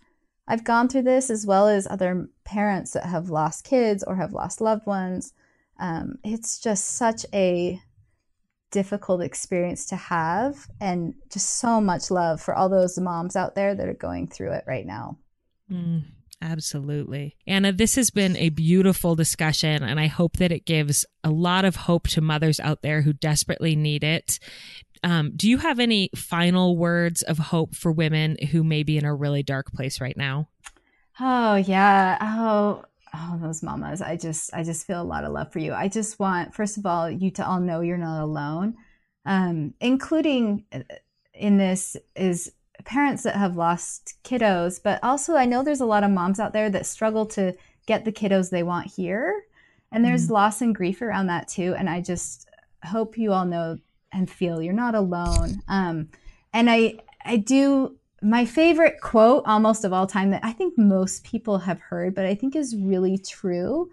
I've 0.47 0.63
gone 0.63 0.87
through 0.87 1.03
this 1.03 1.29
as 1.29 1.45
well 1.45 1.67
as 1.67 1.87
other 1.87 2.29
parents 2.45 2.91
that 2.91 3.05
have 3.05 3.29
lost 3.29 3.65
kids 3.65 4.03
or 4.03 4.15
have 4.15 4.33
lost 4.33 4.61
loved 4.61 4.85
ones. 4.85 5.33
Um, 5.79 6.17
it's 6.23 6.59
just 6.59 6.85
such 6.95 7.25
a 7.33 7.81
difficult 8.71 9.21
experience 9.21 9.85
to 9.87 9.95
have 9.95 10.67
and 10.81 11.13
just 11.31 11.59
so 11.59 11.79
much 11.79 12.11
love 12.11 12.41
for 12.41 12.53
all 12.53 12.69
those 12.69 12.97
moms 12.99 13.35
out 13.35 13.55
there 13.55 13.73
that 13.75 13.87
are 13.87 13.93
going 13.93 14.27
through 14.27 14.51
it 14.51 14.63
right 14.67 14.85
now. 14.85 15.17
Mm, 15.71 16.03
absolutely. 16.41 17.35
Anna, 17.45 17.71
this 17.71 17.95
has 17.95 18.09
been 18.09 18.35
a 18.37 18.49
beautiful 18.49 19.15
discussion, 19.15 19.83
and 19.83 19.99
I 19.99 20.07
hope 20.07 20.37
that 20.37 20.51
it 20.51 20.65
gives 20.65 21.05
a 21.23 21.29
lot 21.29 21.65
of 21.65 21.75
hope 21.75 22.07
to 22.09 22.21
mothers 22.21 22.59
out 22.59 22.81
there 22.81 23.01
who 23.01 23.13
desperately 23.13 23.75
need 23.75 24.03
it. 24.03 24.39
Um, 25.03 25.33
do 25.35 25.49
you 25.49 25.57
have 25.59 25.79
any 25.79 26.09
final 26.15 26.77
words 26.77 27.21
of 27.21 27.37
hope 27.37 27.75
for 27.75 27.91
women 27.91 28.37
who 28.51 28.63
may 28.63 28.83
be 28.83 28.97
in 28.97 29.05
a 29.05 29.13
really 29.13 29.43
dark 29.43 29.71
place 29.71 30.01
right 30.01 30.17
now? 30.17 30.49
Oh, 31.19 31.55
yeah. 31.55 32.17
Oh, 32.21 32.83
oh 33.13 33.37
those 33.41 33.63
mamas. 33.63 34.01
I 34.01 34.15
just 34.17 34.53
i 34.53 34.63
just 34.63 34.85
feel 34.85 35.01
a 35.01 35.03
lot 35.03 35.23
of 35.23 35.31
love 35.31 35.51
for 35.51 35.59
you. 35.59 35.73
I 35.73 35.87
just 35.87 36.19
want 36.19 36.53
first 36.53 36.77
of 36.77 36.85
all 36.85 37.09
you 37.09 37.31
to 37.31 37.47
all 37.47 37.59
know 37.59 37.81
you're 37.81 37.97
not 37.97 38.21
alone. 38.21 38.75
Um, 39.25 39.73
including 39.81 40.65
uh, 40.71 40.79
in 41.33 41.57
this 41.57 41.97
is 42.15 42.51
parents 42.85 43.23
that 43.23 43.35
have 43.35 43.57
lost 43.57 44.13
kiddos 44.23 44.81
but 44.81 45.03
also 45.03 45.35
i 45.35 45.45
know 45.45 45.61
there's 45.61 45.81
a 45.81 45.85
lot 45.85 46.03
of 46.03 46.11
moms 46.11 46.39
out 46.39 46.53
there 46.53 46.69
that 46.69 46.85
struggle 46.85 47.25
to 47.25 47.53
get 47.87 48.05
the 48.05 48.11
kiddos 48.11 48.51
they 48.51 48.61
want 48.61 48.85
here. 48.85 49.43
And 49.91 50.05
there's 50.05 50.25
mm-hmm. 50.25 50.33
loss 50.33 50.61
and 50.61 50.75
grief 50.75 51.01
around 51.01 51.27
that 51.27 51.47
too. 51.47 51.73
And 51.75 51.89
i 51.89 52.01
just 52.01 52.47
hope 52.83 53.17
you 53.17 53.33
all 53.33 53.45
know 53.45 53.79
and 54.11 54.29
feel 54.29 54.61
you're 54.61 54.73
not 54.73 54.93
alone. 54.93 55.61
Um, 55.67 56.09
and 56.53 56.69
i 56.69 56.99
i 57.25 57.37
do 57.37 57.97
my 58.21 58.45
favorite 58.45 58.99
quote 59.01 59.43
almost 59.45 59.85
of 59.85 59.93
all 59.93 60.07
time 60.07 60.31
that 60.31 60.43
I 60.43 60.51
think 60.51 60.77
most 60.77 61.23
people 61.23 61.59
have 61.59 61.79
heard, 61.79 62.15
but 62.15 62.25
I 62.25 62.35
think 62.35 62.55
is 62.55 62.75
really 62.75 63.17
true 63.17 63.89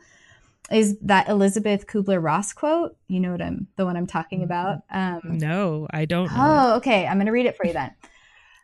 is 0.70 0.98
that 1.00 1.28
Elisabeth 1.28 1.86
Kubler 1.86 2.22
Ross 2.22 2.52
quote. 2.52 2.96
You 3.06 3.20
know 3.20 3.32
what 3.32 3.42
I'm 3.42 3.68
the 3.76 3.84
one 3.84 3.96
I'm 3.96 4.06
talking 4.06 4.38
mm-hmm. 4.38 4.44
about? 4.44 4.82
Um, 4.90 5.20
no, 5.24 5.86
I 5.90 6.04
don't. 6.04 6.30
oh, 6.32 6.76
okay. 6.76 7.06
I'm 7.06 7.16
going 7.16 7.26
to 7.26 7.32
read 7.32 7.46
it 7.46 7.56
for 7.56 7.66
you 7.66 7.74
then. 7.74 7.92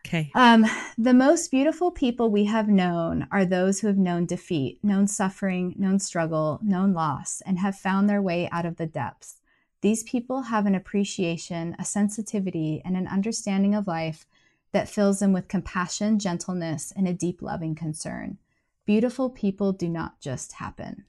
okay. 0.06 0.30
Um, 0.34 0.64
the 0.96 1.12
most 1.12 1.50
beautiful 1.50 1.90
people 1.90 2.30
we 2.30 2.44
have 2.44 2.68
known 2.68 3.28
are 3.30 3.44
those 3.44 3.80
who 3.80 3.86
have 3.86 3.98
known 3.98 4.24
defeat, 4.24 4.78
known 4.82 5.06
suffering, 5.06 5.74
known 5.76 5.98
struggle, 5.98 6.58
known 6.62 6.94
loss, 6.94 7.42
and 7.44 7.58
have 7.58 7.76
found 7.76 8.08
their 8.08 8.22
way 8.22 8.48
out 8.50 8.64
of 8.64 8.76
the 8.76 8.86
depths. 8.86 9.36
These 9.82 10.02
people 10.02 10.42
have 10.42 10.66
an 10.66 10.74
appreciation, 10.74 11.74
a 11.78 11.84
sensitivity, 11.84 12.82
and 12.84 12.96
an 12.96 13.08
understanding 13.08 13.74
of 13.74 13.86
life 13.86 14.26
that 14.72 14.88
fills 14.88 15.18
them 15.18 15.32
with 15.32 15.48
compassion, 15.48 16.18
gentleness, 16.18 16.92
and 16.96 17.08
a 17.08 17.12
deep 17.12 17.42
loving 17.42 17.74
concern. 17.74 18.38
Beautiful 18.86 19.30
people 19.30 19.72
do 19.72 19.88
not 19.88 20.20
just 20.20 20.52
happen. 20.52 21.04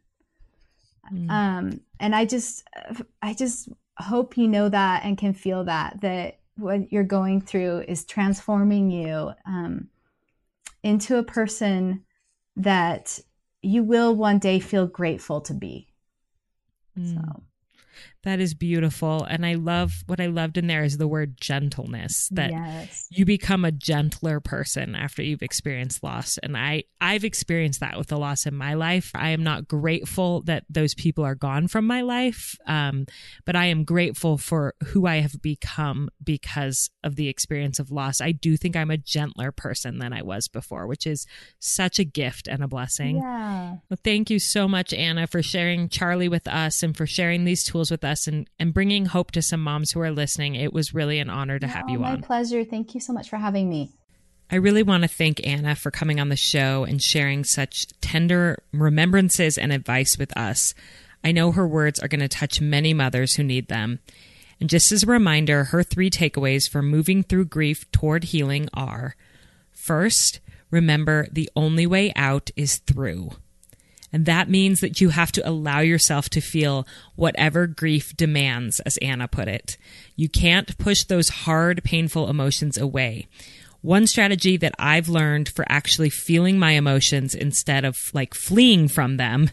Mm. 1.11 1.29
Um, 1.29 1.81
and 1.99 2.15
I 2.15 2.25
just, 2.25 2.63
I 3.21 3.33
just 3.33 3.69
hope 3.97 4.37
you 4.37 4.47
know 4.47 4.69
that 4.69 5.03
and 5.03 5.17
can 5.17 5.33
feel 5.33 5.63
that 5.65 6.01
that 6.01 6.39
what 6.57 6.91
you're 6.91 7.03
going 7.03 7.41
through 7.41 7.83
is 7.87 8.05
transforming 8.05 8.91
you 8.91 9.31
um, 9.45 9.89
into 10.83 11.17
a 11.17 11.23
person 11.23 12.03
that 12.55 13.19
you 13.61 13.83
will 13.83 14.15
one 14.15 14.39
day 14.39 14.59
feel 14.59 14.87
grateful 14.87 15.41
to 15.41 15.53
be. 15.53 15.87
Mm. 16.97 17.15
So. 17.15 17.43
That 18.23 18.39
is 18.39 18.53
beautiful. 18.53 19.23
And 19.23 19.45
I 19.45 19.55
love 19.55 20.03
what 20.05 20.19
I 20.19 20.27
loved 20.27 20.57
in 20.57 20.67
there 20.67 20.83
is 20.83 20.97
the 20.97 21.07
word 21.07 21.41
gentleness 21.41 22.29
that 22.31 22.51
yes. 22.51 23.07
you 23.09 23.25
become 23.25 23.65
a 23.65 23.71
gentler 23.71 24.39
person 24.39 24.95
after 24.95 25.23
you've 25.23 25.41
experienced 25.41 26.03
loss. 26.03 26.37
And 26.37 26.55
I, 26.55 26.83
I've 26.99 27.23
experienced 27.23 27.79
that 27.79 27.97
with 27.97 28.09
the 28.09 28.19
loss 28.19 28.45
in 28.45 28.55
my 28.55 28.75
life. 28.75 29.09
I 29.15 29.29
am 29.29 29.43
not 29.43 29.67
grateful 29.67 30.41
that 30.43 30.65
those 30.69 30.93
people 30.93 31.23
are 31.23 31.33
gone 31.33 31.67
from 31.67 31.87
my 31.87 32.01
life. 32.01 32.55
Um, 32.67 33.07
but 33.43 33.55
I 33.55 33.65
am 33.65 33.85
grateful 33.85 34.37
for 34.37 34.75
who 34.87 35.07
I 35.07 35.17
have 35.17 35.41
become 35.41 36.09
because 36.23 36.91
of 37.03 37.15
the 37.15 37.27
experience 37.27 37.79
of 37.79 37.89
loss. 37.89 38.21
I 38.21 38.33
do 38.33 38.55
think 38.55 38.75
I'm 38.75 38.91
a 38.91 38.97
gentler 38.97 39.51
person 39.51 39.97
than 39.97 40.13
I 40.13 40.21
was 40.21 40.47
before, 40.47 40.85
which 40.85 41.07
is 41.07 41.25
such 41.57 41.97
a 41.97 42.03
gift 42.03 42.47
and 42.47 42.63
a 42.63 42.67
blessing. 42.67 43.17
Yeah. 43.17 43.77
Well, 43.89 43.97
thank 44.03 44.29
you 44.29 44.37
so 44.37 44.67
much, 44.67 44.93
Anna, 44.93 45.25
for 45.25 45.41
sharing 45.41 45.89
Charlie 45.89 46.29
with 46.29 46.47
us 46.47 46.83
and 46.83 46.95
for 46.95 47.07
sharing 47.07 47.45
these 47.45 47.63
tools 47.63 47.89
with 47.89 48.03
us 48.03 48.10
and, 48.27 48.49
and 48.59 48.73
bringing 48.73 49.05
hope 49.05 49.31
to 49.31 49.41
some 49.41 49.61
moms 49.61 49.91
who 49.91 50.01
are 50.01 50.11
listening. 50.11 50.55
It 50.55 50.73
was 50.73 50.93
really 50.93 51.19
an 51.19 51.29
honor 51.29 51.59
to 51.59 51.67
have 51.67 51.85
oh, 51.87 51.91
you 51.91 51.99
my 51.99 52.11
on. 52.11 52.21
My 52.21 52.27
pleasure. 52.27 52.63
Thank 52.63 52.93
you 52.93 52.99
so 52.99 53.13
much 53.13 53.29
for 53.29 53.37
having 53.37 53.69
me. 53.69 53.91
I 54.51 54.55
really 54.57 54.83
want 54.83 55.03
to 55.03 55.07
thank 55.07 55.45
Anna 55.47 55.75
for 55.75 55.91
coming 55.91 56.19
on 56.19 56.27
the 56.27 56.35
show 56.35 56.83
and 56.83 57.01
sharing 57.01 57.45
such 57.45 57.87
tender 58.01 58.61
remembrances 58.73 59.57
and 59.57 59.71
advice 59.71 60.17
with 60.17 60.35
us. 60.35 60.73
I 61.23 61.31
know 61.31 61.53
her 61.53 61.67
words 61.67 61.99
are 61.99 62.09
going 62.09 62.19
to 62.19 62.27
touch 62.27 62.59
many 62.59 62.93
mothers 62.93 63.35
who 63.35 63.43
need 63.43 63.69
them. 63.69 63.99
And 64.59 64.69
just 64.69 64.91
as 64.91 65.03
a 65.03 65.07
reminder, 65.07 65.65
her 65.65 65.83
three 65.83 66.09
takeaways 66.09 66.69
for 66.69 66.81
moving 66.81 67.23
through 67.23 67.45
grief 67.45 67.89
toward 67.91 68.25
healing 68.25 68.67
are 68.73 69.15
first, 69.71 70.39
remember 70.69 71.27
the 71.31 71.49
only 71.55 71.87
way 71.87 72.11
out 72.15 72.51
is 72.55 72.77
through. 72.77 73.31
And 74.13 74.25
that 74.25 74.49
means 74.49 74.81
that 74.81 74.99
you 74.99 75.09
have 75.09 75.31
to 75.33 75.49
allow 75.49 75.79
yourself 75.79 76.29
to 76.29 76.41
feel 76.41 76.85
whatever 77.15 77.67
grief 77.67 78.15
demands, 78.17 78.79
as 78.81 78.97
Anna 78.97 79.27
put 79.27 79.47
it. 79.47 79.77
You 80.15 80.27
can't 80.27 80.77
push 80.77 81.03
those 81.03 81.29
hard, 81.29 81.83
painful 81.83 82.29
emotions 82.29 82.77
away. 82.77 83.27
One 83.81 84.05
strategy 84.05 84.57
that 84.57 84.75
I've 84.77 85.09
learned 85.09 85.49
for 85.49 85.65
actually 85.67 86.09
feeling 86.09 86.59
my 86.59 86.71
emotions 86.71 87.33
instead 87.33 87.83
of 87.85 88.11
like 88.13 88.33
fleeing 88.33 88.87
from 88.87 89.17
them 89.17 89.49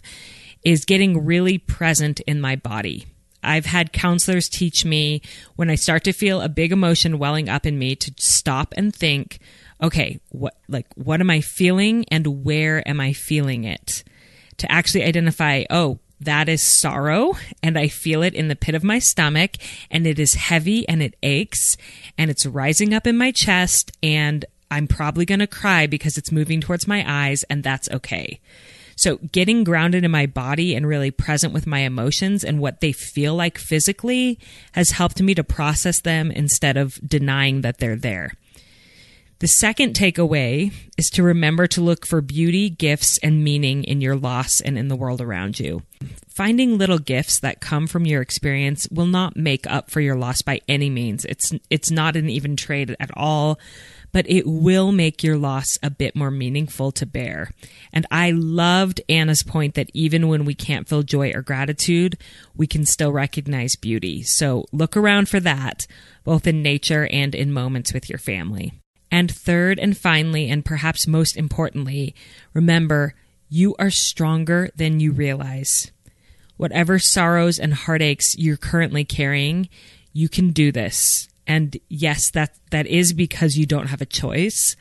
is 0.62 0.84
getting 0.84 1.24
really 1.24 1.58
present 1.58 2.20
in 2.20 2.40
my 2.40 2.56
body. 2.56 3.06
I've 3.42 3.66
had 3.66 3.92
counselors 3.92 4.48
teach 4.48 4.84
me 4.84 5.22
when 5.56 5.70
I 5.70 5.76
start 5.76 6.04
to 6.04 6.12
feel 6.12 6.40
a 6.40 6.48
big 6.48 6.72
emotion 6.72 7.18
welling 7.18 7.48
up 7.48 7.64
in 7.64 7.78
me 7.78 7.94
to 7.96 8.12
stop 8.18 8.74
and 8.76 8.94
think, 8.94 9.38
okay, 9.82 10.20
what 10.30 10.58
like 10.68 10.86
what 10.96 11.20
am 11.20 11.30
I 11.30 11.40
feeling 11.40 12.04
and 12.10 12.44
where 12.44 12.86
am 12.86 13.00
I 13.00 13.12
feeling 13.12 13.64
it? 13.64 14.02
To 14.58 14.70
actually 14.70 15.04
identify, 15.04 15.64
oh, 15.70 15.98
that 16.20 16.48
is 16.48 16.62
sorrow 16.62 17.34
and 17.62 17.78
I 17.78 17.88
feel 17.88 18.22
it 18.22 18.34
in 18.34 18.48
the 18.48 18.56
pit 18.56 18.74
of 18.74 18.82
my 18.82 18.98
stomach 18.98 19.52
and 19.90 20.06
it 20.06 20.18
is 20.18 20.34
heavy 20.34 20.88
and 20.88 21.02
it 21.02 21.14
aches 21.22 21.76
and 22.16 22.30
it's 22.30 22.44
rising 22.44 22.92
up 22.92 23.06
in 23.06 23.16
my 23.16 23.30
chest 23.30 23.92
and 24.02 24.44
I'm 24.70 24.86
probably 24.86 25.24
going 25.24 25.38
to 25.38 25.46
cry 25.46 25.86
because 25.86 26.18
it's 26.18 26.32
moving 26.32 26.60
towards 26.60 26.86
my 26.88 27.04
eyes 27.06 27.44
and 27.44 27.62
that's 27.62 27.88
okay. 27.90 28.40
So 28.96 29.18
getting 29.30 29.62
grounded 29.62 30.04
in 30.04 30.10
my 30.10 30.26
body 30.26 30.74
and 30.74 30.86
really 30.86 31.12
present 31.12 31.52
with 31.52 31.68
my 31.68 31.80
emotions 31.80 32.42
and 32.42 32.58
what 32.58 32.80
they 32.80 32.90
feel 32.90 33.36
like 33.36 33.56
physically 33.56 34.40
has 34.72 34.90
helped 34.90 35.22
me 35.22 35.36
to 35.36 35.44
process 35.44 36.00
them 36.00 36.32
instead 36.32 36.76
of 36.76 36.98
denying 37.08 37.60
that 37.60 37.78
they're 37.78 37.94
there. 37.94 38.32
The 39.40 39.46
second 39.46 39.94
takeaway 39.94 40.72
is 40.96 41.10
to 41.10 41.22
remember 41.22 41.68
to 41.68 41.80
look 41.80 42.04
for 42.04 42.20
beauty, 42.20 42.68
gifts, 42.68 43.18
and 43.18 43.44
meaning 43.44 43.84
in 43.84 44.00
your 44.00 44.16
loss 44.16 44.60
and 44.60 44.76
in 44.76 44.88
the 44.88 44.96
world 44.96 45.20
around 45.20 45.60
you. 45.60 45.82
Finding 46.28 46.76
little 46.76 46.98
gifts 46.98 47.38
that 47.38 47.60
come 47.60 47.86
from 47.86 48.04
your 48.04 48.20
experience 48.20 48.88
will 48.90 49.06
not 49.06 49.36
make 49.36 49.64
up 49.68 49.92
for 49.92 50.00
your 50.00 50.16
loss 50.16 50.42
by 50.42 50.60
any 50.66 50.90
means. 50.90 51.24
It's 51.24 51.52
it's 51.70 51.88
not 51.88 52.16
an 52.16 52.28
even 52.28 52.56
trade 52.56 52.96
at 52.98 53.16
all, 53.16 53.60
but 54.10 54.28
it 54.28 54.44
will 54.44 54.90
make 54.90 55.22
your 55.22 55.36
loss 55.36 55.78
a 55.84 55.90
bit 55.90 56.16
more 56.16 56.32
meaningful 56.32 56.90
to 56.92 57.06
bear. 57.06 57.52
And 57.92 58.06
I 58.10 58.32
loved 58.32 59.00
Anna's 59.08 59.44
point 59.44 59.76
that 59.76 59.90
even 59.94 60.26
when 60.26 60.46
we 60.46 60.54
can't 60.54 60.88
feel 60.88 61.04
joy 61.04 61.30
or 61.32 61.42
gratitude, 61.42 62.18
we 62.56 62.66
can 62.66 62.84
still 62.84 63.12
recognize 63.12 63.76
beauty. 63.76 64.24
So 64.24 64.64
look 64.72 64.96
around 64.96 65.28
for 65.28 65.38
that, 65.38 65.86
both 66.24 66.48
in 66.48 66.60
nature 66.60 67.06
and 67.06 67.36
in 67.36 67.52
moments 67.52 67.94
with 67.94 68.08
your 68.10 68.18
family. 68.18 68.72
And 69.10 69.30
third 69.30 69.78
and 69.78 69.96
finally, 69.96 70.50
and 70.50 70.64
perhaps 70.64 71.06
most 71.06 71.36
importantly, 71.36 72.14
remember 72.52 73.14
you 73.48 73.74
are 73.78 73.90
stronger 73.90 74.70
than 74.76 75.00
you 75.00 75.12
realize. 75.12 75.90
Whatever 76.56 76.98
sorrows 76.98 77.58
and 77.58 77.72
heartaches 77.72 78.36
you're 78.38 78.56
currently 78.56 79.04
carrying, 79.04 79.68
you 80.12 80.28
can 80.28 80.50
do 80.50 80.72
this. 80.72 81.28
And 81.46 81.78
yes, 81.88 82.30
that, 82.32 82.58
that 82.70 82.86
is 82.86 83.12
because 83.12 83.56
you 83.56 83.64
don't 83.64 83.86
have 83.86 84.02
a 84.02 84.06
choice, 84.06 84.76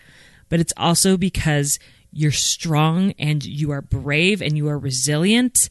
but 0.49 0.59
it's 0.59 0.73
also 0.75 1.15
because 1.15 1.79
you're 2.11 2.31
strong 2.31 3.13
and 3.17 3.45
you 3.45 3.71
are 3.71 3.81
brave 3.81 4.41
and 4.41 4.57
you 4.57 4.67
are 4.67 4.77
resilient 4.77 5.69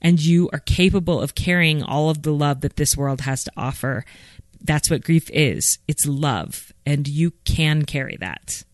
and 0.00 0.20
you 0.20 0.48
are 0.52 0.60
capable 0.60 1.20
of 1.20 1.34
carrying 1.34 1.82
all 1.82 2.08
of 2.08 2.22
the 2.22 2.32
love 2.32 2.60
that 2.60 2.76
this 2.76 2.96
world 2.96 3.22
has 3.22 3.44
to 3.44 3.52
offer. 3.56 4.04
That's 4.60 4.90
what 4.90 5.04
grief 5.04 5.28
is. 5.32 5.78
It's 5.86 6.06
love, 6.06 6.72
and 6.88 7.06
you 7.06 7.32
can 7.44 7.84
carry 7.84 8.16
that. 8.16 8.64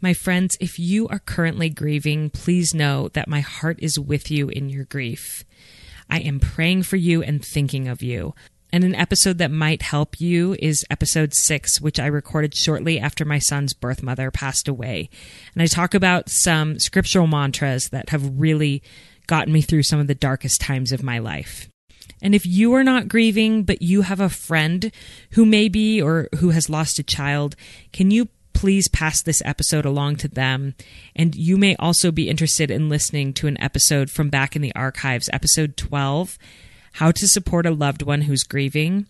My 0.00 0.14
friends, 0.14 0.56
if 0.60 0.78
you 0.78 1.08
are 1.08 1.18
currently 1.18 1.68
grieving, 1.68 2.30
please 2.30 2.72
know 2.72 3.08
that 3.08 3.26
my 3.26 3.40
heart 3.40 3.80
is 3.80 3.98
with 3.98 4.30
you 4.30 4.48
in 4.48 4.68
your 4.68 4.84
grief. 4.84 5.44
I 6.08 6.20
am 6.20 6.38
praying 6.38 6.84
for 6.84 6.94
you 6.94 7.24
and 7.24 7.44
thinking 7.44 7.88
of 7.88 8.02
you. 8.02 8.36
And 8.72 8.84
an 8.84 8.94
episode 8.94 9.38
that 9.38 9.50
might 9.50 9.82
help 9.82 10.20
you 10.20 10.54
is 10.60 10.84
episode 10.90 11.34
six, 11.34 11.80
which 11.80 11.98
I 11.98 12.06
recorded 12.06 12.54
shortly 12.54 13.00
after 13.00 13.24
my 13.24 13.40
son's 13.40 13.74
birth 13.74 14.00
mother 14.00 14.30
passed 14.30 14.68
away. 14.68 15.10
And 15.52 15.60
I 15.60 15.66
talk 15.66 15.92
about 15.92 16.28
some 16.28 16.78
scriptural 16.78 17.26
mantras 17.26 17.88
that 17.88 18.10
have 18.10 18.38
really 18.38 18.80
gotten 19.26 19.52
me 19.52 19.60
through 19.60 19.82
some 19.82 19.98
of 19.98 20.06
the 20.06 20.14
darkest 20.14 20.60
times 20.60 20.92
of 20.92 21.02
my 21.02 21.18
life. 21.18 21.68
And 22.26 22.34
if 22.34 22.44
you 22.44 22.74
are 22.74 22.82
not 22.82 23.06
grieving, 23.06 23.62
but 23.62 23.82
you 23.82 24.02
have 24.02 24.18
a 24.18 24.28
friend 24.28 24.90
who 25.30 25.46
may 25.46 25.68
be 25.68 26.02
or 26.02 26.28
who 26.38 26.50
has 26.50 26.68
lost 26.68 26.98
a 26.98 27.04
child, 27.04 27.54
can 27.92 28.10
you 28.10 28.26
please 28.52 28.88
pass 28.88 29.22
this 29.22 29.40
episode 29.44 29.84
along 29.84 30.16
to 30.16 30.26
them? 30.26 30.74
And 31.14 31.36
you 31.36 31.56
may 31.56 31.76
also 31.76 32.10
be 32.10 32.28
interested 32.28 32.68
in 32.68 32.88
listening 32.88 33.32
to 33.34 33.46
an 33.46 33.56
episode 33.60 34.10
from 34.10 34.28
back 34.28 34.56
in 34.56 34.62
the 34.62 34.74
archives, 34.74 35.30
episode 35.32 35.76
12 35.76 36.36
How 36.94 37.12
to 37.12 37.28
Support 37.28 37.64
a 37.64 37.70
Loved 37.70 38.02
One 38.02 38.22
Who's 38.22 38.42
Grieving. 38.42 39.06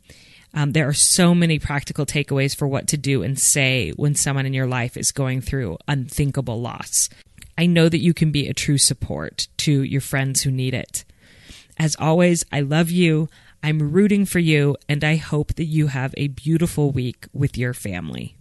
Um, 0.52 0.72
there 0.72 0.86
are 0.86 0.92
so 0.92 1.34
many 1.34 1.58
practical 1.58 2.04
takeaways 2.04 2.54
for 2.54 2.68
what 2.68 2.86
to 2.88 2.98
do 2.98 3.22
and 3.22 3.38
say 3.38 3.92
when 3.92 4.14
someone 4.14 4.44
in 4.44 4.52
your 4.52 4.66
life 4.66 4.94
is 4.94 5.10
going 5.10 5.40
through 5.40 5.78
unthinkable 5.88 6.60
loss. 6.60 7.08
I 7.56 7.64
know 7.64 7.88
that 7.88 8.02
you 8.02 8.12
can 8.12 8.30
be 8.30 8.46
a 8.46 8.52
true 8.52 8.76
support 8.76 9.48
to 9.56 9.82
your 9.82 10.02
friends 10.02 10.42
who 10.42 10.50
need 10.50 10.74
it. 10.74 11.06
As 11.78 11.96
always, 11.98 12.44
I 12.50 12.60
love 12.60 12.90
you. 12.90 13.28
I'm 13.62 13.92
rooting 13.92 14.24
for 14.24 14.38
you, 14.38 14.76
and 14.88 15.02
I 15.02 15.16
hope 15.16 15.54
that 15.54 15.64
you 15.64 15.88
have 15.88 16.14
a 16.16 16.28
beautiful 16.28 16.90
week 16.90 17.26
with 17.32 17.58
your 17.58 17.74
family. 17.74 18.35